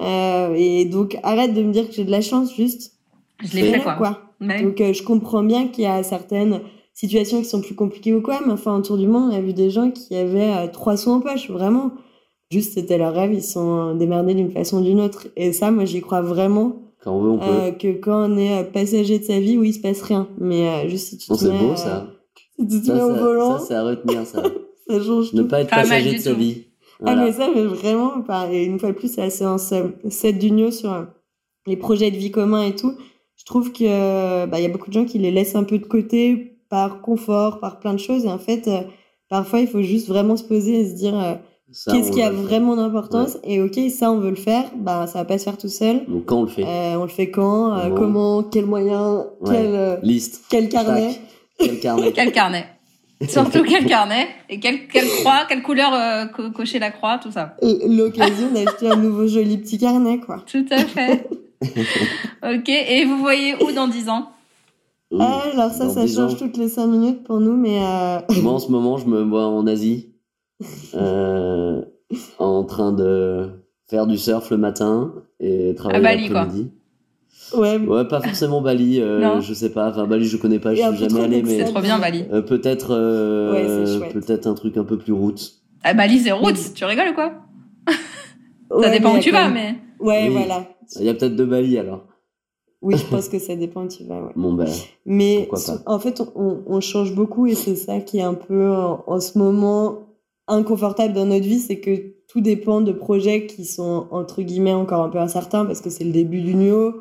[0.00, 2.94] Euh, et donc, arrête de me dire que j'ai de la chance, juste.
[3.44, 4.20] Je l'ai fait, fais-le, quoi.
[4.40, 4.60] Bah.
[4.60, 6.60] Donc, euh, je comprends bien qu'il y a certaines
[6.94, 9.52] situations qui sont plus compliquées ou quoi, mais enfin, autour du monde, on a vu
[9.52, 11.92] des gens qui avaient euh, trois sous en poche, vraiment.
[12.50, 15.26] Juste, c'était leur rêve, ils se sont démerdés d'une façon ou d'une autre.
[15.36, 17.44] Et ça, moi, j'y crois vraiment, Quand on veut, on peut.
[17.46, 20.28] euh, que quand on est euh, passager de sa vie, oui, il se passe rien.
[20.38, 22.06] Mais euh, juste si tu Non, te c'est mets, beau, euh, ça.
[22.58, 24.42] si tu te Ça, mets au ça, volant, ça, c'est à retenir, ça.
[24.88, 25.48] ça change ne tout.
[25.48, 26.38] pas être Pas passager de sa tout.
[26.38, 26.64] vie.
[27.06, 28.12] Ah, mais ça, mais vraiment,
[28.52, 31.02] et une fois de plus, c'est la séance euh, 7 d'Unio sur euh,
[31.66, 32.92] les projets de vie commun et tout.
[33.36, 35.64] Je trouve que euh, bah, il y a beaucoup de gens qui les laissent un
[35.64, 38.24] peu de côté par confort, par plein de choses.
[38.24, 38.80] Et en fait, euh,
[39.28, 41.34] parfois, il faut juste vraiment se poser et se dire euh,
[41.92, 43.38] qu'est-ce qui a vraiment d'importance.
[43.44, 44.64] Et ok, ça, on veut le faire.
[44.76, 46.04] Bah, ça va pas se faire tout seul.
[46.08, 48.44] Donc, quand on le fait, Euh, on le fait quand euh, Comment Ouais.
[48.50, 50.42] Quel, euh, liste.
[50.50, 51.20] quel carnet Tac.
[51.60, 52.66] Quel carnet Quel carnet
[53.28, 57.30] Surtout quel carnet Et quelle, quelle croix, quelle couleur euh, co- cocher la croix, tout
[57.30, 57.54] ça.
[57.62, 60.42] Et L'occasion d'acheter un nouveau joli petit carnet, quoi.
[60.50, 61.28] Tout à fait.
[62.42, 64.30] ok, et vous voyez où dans 10 ans?
[65.18, 66.36] Ah, alors ça, dans ça 10 change ans.
[66.38, 67.78] toutes les 5 minutes pour nous, mais...
[67.80, 68.18] Euh...
[68.42, 70.14] Moi, en ce moment, je me vois en Asie,
[70.94, 71.82] euh,
[72.38, 73.50] en train de
[73.88, 76.40] faire du surf le matin et travailler Bali, quoi.
[76.40, 76.70] l'après-midi.
[77.56, 79.40] Ouais, Ouais, pas forcément Bali, euh, Non.
[79.40, 79.90] je sais pas.
[79.90, 81.70] Enfin, Bali, je connais pas, je suis jamais allé, mais ça.
[81.70, 82.24] Trop bien, Bali.
[82.32, 85.52] euh, peut-être, euh, Ouais, c'est peut-être un truc un peu plus route.
[85.84, 86.72] Ah, Bali, c'est roots.
[86.74, 87.32] Tu rigoles ou quoi?
[88.70, 89.76] Ça Ouais, dépend où tu vas, mais.
[90.00, 90.30] Ouais, Oui.
[90.32, 90.66] voilà.
[90.98, 92.06] Il y a peut-être deux Bali alors.
[92.84, 94.32] Oui, je pense que ça dépend où tu vas, ouais.
[94.36, 94.66] Bon, ben,
[95.06, 95.48] Mais
[95.86, 99.18] en fait, on, on change beaucoup et c'est ça qui est un peu en, en
[99.20, 99.98] ce moment
[100.46, 105.02] inconfortable dans notre vie, c'est que tout dépend de projets qui sont entre guillemets encore
[105.02, 106.76] un peu incertains parce que c'est le début du NUO.
[106.76, 106.92] Euh,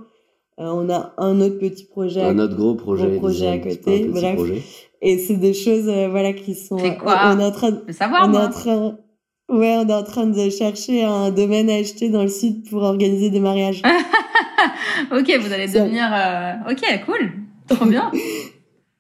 [0.60, 3.10] on a un autre petit projet à un autre gros projet.
[3.10, 4.36] gros projet à côté, bref.
[4.36, 4.62] projet.
[5.02, 7.72] et c'est des choses euh, voilà qui sont C'est quoi on, on est en train
[7.72, 8.98] de- Je veux savoir, on est en train
[9.50, 12.84] ouais, on est en train de chercher un domaine à acheter dans le sud pour
[12.84, 13.82] organiser des mariages.
[15.12, 16.10] ok, vous allez devenir.
[16.14, 17.32] euh, Ok, cool.
[17.68, 18.12] Trop bien.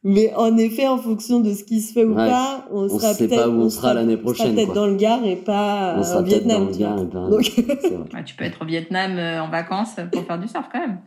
[0.06, 2.28] Mais en effet, en fonction de ce qui se fait ou Ouais.
[2.30, 4.76] pas, on On sera peut-être pas où on sera l'année on sera prochaine, peut-être quoi.
[4.76, 6.60] dans le Gard et pas On euh, sera au Vietnam.
[6.64, 7.04] dans le tu Gard vois.
[7.06, 7.62] et pas- Donc, C'est
[7.94, 8.08] vrai.
[8.14, 11.00] Ouais, tu peux être au Vietnam euh, en vacances pour faire du surf quand même.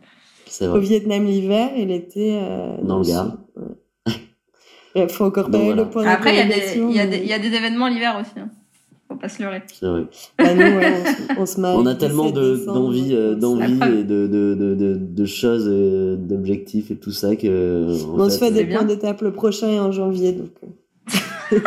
[0.47, 0.79] C'est au.
[0.79, 3.05] Vietnam l'hiver et l'été euh, Dans le.
[3.05, 3.37] Gard.
[3.55, 4.13] Ouais.
[4.95, 5.83] Il faut encore Donc, payer voilà.
[5.83, 8.31] le point Après, y, y, il y a des événements l'hiver aussi.
[8.39, 8.49] Hein.
[9.17, 9.61] Faut pas se leurrer.
[9.67, 10.03] C'est vrai.
[10.37, 10.93] Bah, nous, ouais,
[11.37, 14.27] on, on se On a le tellement 17 de- décembre, d'envie, euh, d'envie et de,
[14.27, 15.65] de, de, de, de choses,
[16.19, 17.87] d'objectifs et tout ça que.
[18.17, 20.33] On se fait des points d'étape le prochain et en janvier.
[20.33, 20.67] Donc, euh.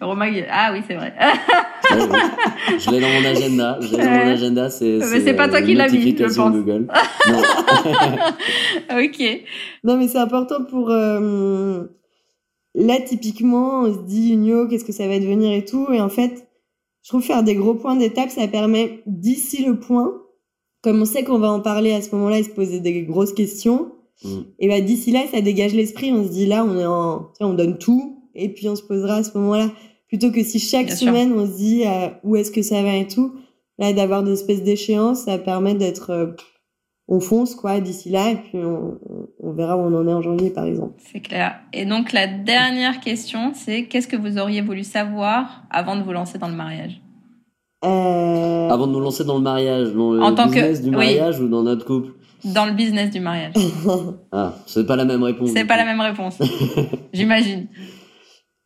[0.00, 1.14] Romain, ah oui, c'est vrai.
[1.92, 2.78] ouais, ouais.
[2.78, 3.78] Je l'ai dans mon agenda.
[3.80, 4.32] Je l'ai dans mon Ouais.
[4.32, 4.68] agenda.
[4.70, 4.98] C'est.
[5.12, 6.52] Mais c'est pas toi euh, qui l'as mis, je pense.
[6.52, 6.86] Google.
[7.28, 7.42] Non.
[8.98, 9.40] ok.
[9.84, 10.90] Non, mais c'est important pour.
[10.90, 11.84] euh,
[12.76, 15.86] Là, typiquement, on se dit, Unio, qu'est-ce que ça va devenir et tout.
[15.92, 16.46] Et en fait,
[17.02, 20.12] je trouve faire des gros points d'étape, ça permet, d'ici le point,
[20.82, 23.32] comme on sait qu'on va en parler à ce moment-là et se poser des grosses
[23.32, 23.92] questions,
[24.24, 24.28] Mm.
[24.60, 26.10] et bah d'ici là, ça dégage l'esprit.
[26.10, 27.18] On se dit, là, on est en.
[27.18, 29.70] tu sais, on donne tout, et puis on se posera à ce moment-là.
[30.08, 31.08] Plutôt que si chaque Bien sûr.
[31.08, 33.34] semaine, on se dit, euh, où est-ce que ça va et tout.
[33.78, 36.08] Là, d'avoir des espèces d'échéances, ça permet d'être.
[36.10, 36.26] euh,
[37.08, 38.98] on fonce, quoi, d'ici là, et puis on,
[39.48, 40.94] on- verra où on en est en janvier, par exemple.
[41.12, 41.56] C'est clair.
[41.72, 46.12] Et donc, la dernière question, c'est qu'est-ce que vous auriez voulu savoir avant de vous
[46.12, 47.00] lancer dans le mariage?
[47.84, 48.68] Euh...
[48.68, 50.96] Avant de nous lancer dans le mariage, dans le En tant que- business du oui.
[50.96, 52.12] mariage ou dans notre couple?
[52.44, 53.54] Dans le business du mariage.
[54.32, 55.50] Ah, c'est pas la même réponse.
[55.52, 56.38] C'est pas la même réponse.
[57.12, 57.68] J'imagine.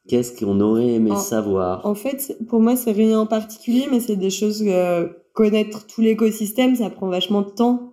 [0.08, 1.86] Qu'est-ce qu'on aurait aimé En- savoir?
[1.86, 6.00] en fait, pour moi, c'est rien en particulier, mais c'est des choses euh, connaître tout
[6.00, 7.89] l'écosystème, ça prend vachement de temps.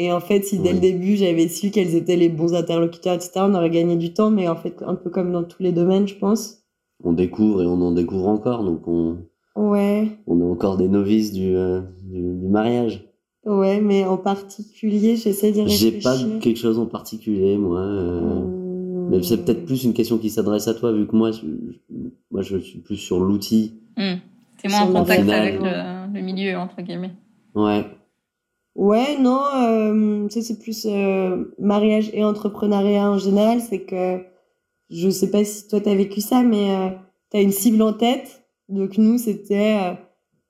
[0.00, 0.74] Et en fait, si dès Oui.
[0.76, 4.30] le début j'avais su quels étaient les bons interlocuteurs, etc., on aurait gagné du temps.
[4.30, 6.62] Mais en fait, un peu comme dans tous les domaines, je pense.
[7.02, 9.16] On découvre et on en découvre encore, donc on,
[9.56, 13.08] Ouais, on est encore des novices du, euh, du, du mariage.
[13.44, 16.02] ouais, mais en particulier, j'essaie d'y J'ai réfléchir.
[16.02, 17.80] pas quelque chose en particulier, moi.
[17.80, 18.54] euh.
[19.10, 21.40] Mais c'est peut-être plus une question qui s'adresse à toi, vu que moi, je,
[22.30, 23.74] moi, je suis plus sur l'outil.
[23.96, 24.16] Hmm.
[24.62, 27.12] C'est moins en contact avec le, le milieu, entre guillemets.
[27.54, 27.84] Ouais.
[28.74, 33.60] Ouais, non, euh, ça c'est plus euh, mariage et entrepreneuriat en général.
[33.60, 34.20] C'est que
[34.90, 36.90] je sais pas si toi t'as vécu ça, mais euh,
[37.30, 38.44] t'as une cible en tête.
[38.68, 39.94] Donc nous, c'était euh,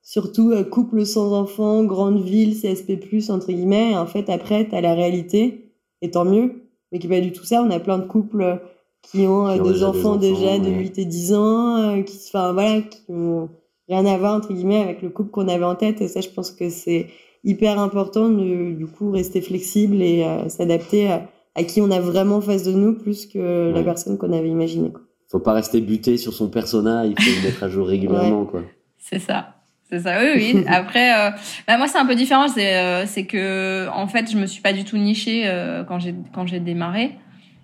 [0.02, 2.98] surtout euh, couple sans enfants, grande ville, CSP+,
[3.30, 3.92] entre guillemets.
[3.92, 7.44] Et en fait, après, t'as la réalité, et tant mieux, mais qui pas du tout
[7.44, 7.62] ça.
[7.62, 8.60] On a plein de couples
[9.02, 10.78] qui ont, euh, Qui ont des déjà des enfants déjà de ouais.
[10.78, 13.48] 8 et 10 ans, euh, qui, enfin, voilà, qui ont
[13.88, 16.00] rien à voir, entre guillemets, avec le couple qu'on avait en tête.
[16.00, 17.08] Et ça, je pense que c'est
[17.44, 22.00] hyper important de, du coup, rester flexible et euh, s'adapter à, à qui on a
[22.00, 24.90] vraiment en face de nous, plus que la personne qu'on avait imaginée.
[24.90, 25.02] quoi.
[25.30, 28.62] Faut pas rester buté sur son persona, il faut le mettre à jour régulièrement, quoi.
[28.98, 29.54] C'est ça.
[29.90, 30.64] C'est ça, oui, oui.
[30.68, 31.30] Après, euh,
[31.66, 32.48] bah, moi, c'est un peu différent.
[32.48, 35.98] C'est, euh, c'est que, en fait, je me suis pas du tout nichée euh, quand
[35.98, 37.12] j'ai quand j'ai démarré.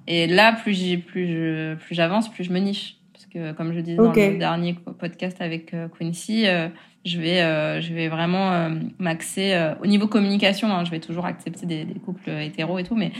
[0.06, 2.96] Et là, plus j'ai plus je plus j'avance, plus je me niche.
[3.12, 6.68] Parce que, comme je disais dans le dernier podcast avec euh, Quincy, euh,
[7.04, 10.68] je vais euh, je vais vraiment euh, m'axer euh, au niveau communication.
[10.72, 13.12] hein, je vais toujours accepter des, des couples hétéros et tout, mais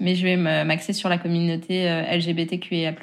[0.00, 2.94] mais je vais m'axer sur la communauté LGBTQIA+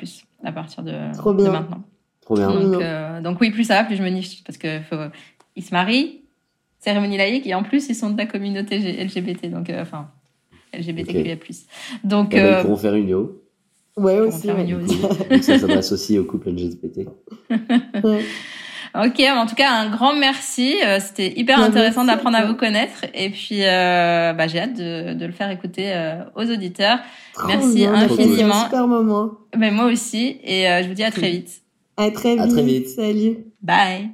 [0.44, 1.52] à partir de, Trop de bien.
[1.52, 1.84] maintenant.
[2.22, 2.52] Trop bien.
[2.52, 4.44] Donc, euh, donc oui, plus ça va, plus je me niche.
[4.44, 4.98] Parce que faut,
[5.56, 6.20] ils se marient,
[6.80, 9.50] cérémonie laïque, et en plus, ils sont de la communauté LGBT.
[9.50, 10.10] Donc, euh, enfin,
[10.74, 11.36] LGBTQIA+.
[12.04, 13.42] Donc, Eh ben, ils pourront faire une yo.
[13.98, 14.48] Ouais, Pour en aussi.
[14.48, 14.66] faire ouais.
[14.70, 14.94] une coup,
[15.30, 17.08] donc ça s'adresse aussi aux couples LGBT.
[18.04, 18.24] Ouais.
[18.96, 20.76] Ok, en tout cas, un grand merci.
[20.86, 23.06] Euh, C'était hyper Ouais, intéressant à d'apprendre à vous connaître.
[23.14, 27.00] Et puis, euh, bah, j'ai hâte de, de le faire écouter euh, aux auditeurs.
[27.34, 28.62] Trop Merci bien, infiniment.
[28.62, 29.32] un super moment.
[29.58, 30.40] Mais moi aussi.
[30.44, 31.50] Et euh, je vous dis à très vite.
[31.98, 32.54] À très À vite.
[32.54, 32.88] très vite.
[32.90, 33.38] Salut.
[33.62, 34.10] Bye.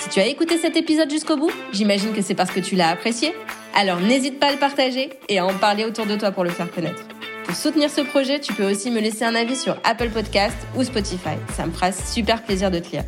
[0.00, 2.88] Si tu as écouté cet épisode jusqu'au bout, j'imagine que c'est parce que tu l'as
[2.90, 3.32] apprécié.
[3.74, 6.50] Alors n'hésite pas à le partager et à en parler autour de toi pour le
[6.50, 7.02] faire connaître.
[7.46, 10.82] Pour soutenir ce projet, tu peux aussi me laisser un avis sur Apple Podcast ou
[10.82, 11.36] Spotify.
[11.56, 13.04] Ça me fera super plaisir de te lire.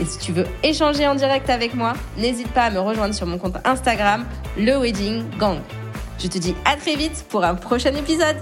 [0.00, 3.26] Et si tu veux échanger en direct avec moi, n'hésite pas à me rejoindre sur
[3.26, 4.24] mon compte Instagram,
[4.56, 5.58] le Wedding Gang.
[6.18, 8.36] Je te dis à très vite pour un prochain épisode.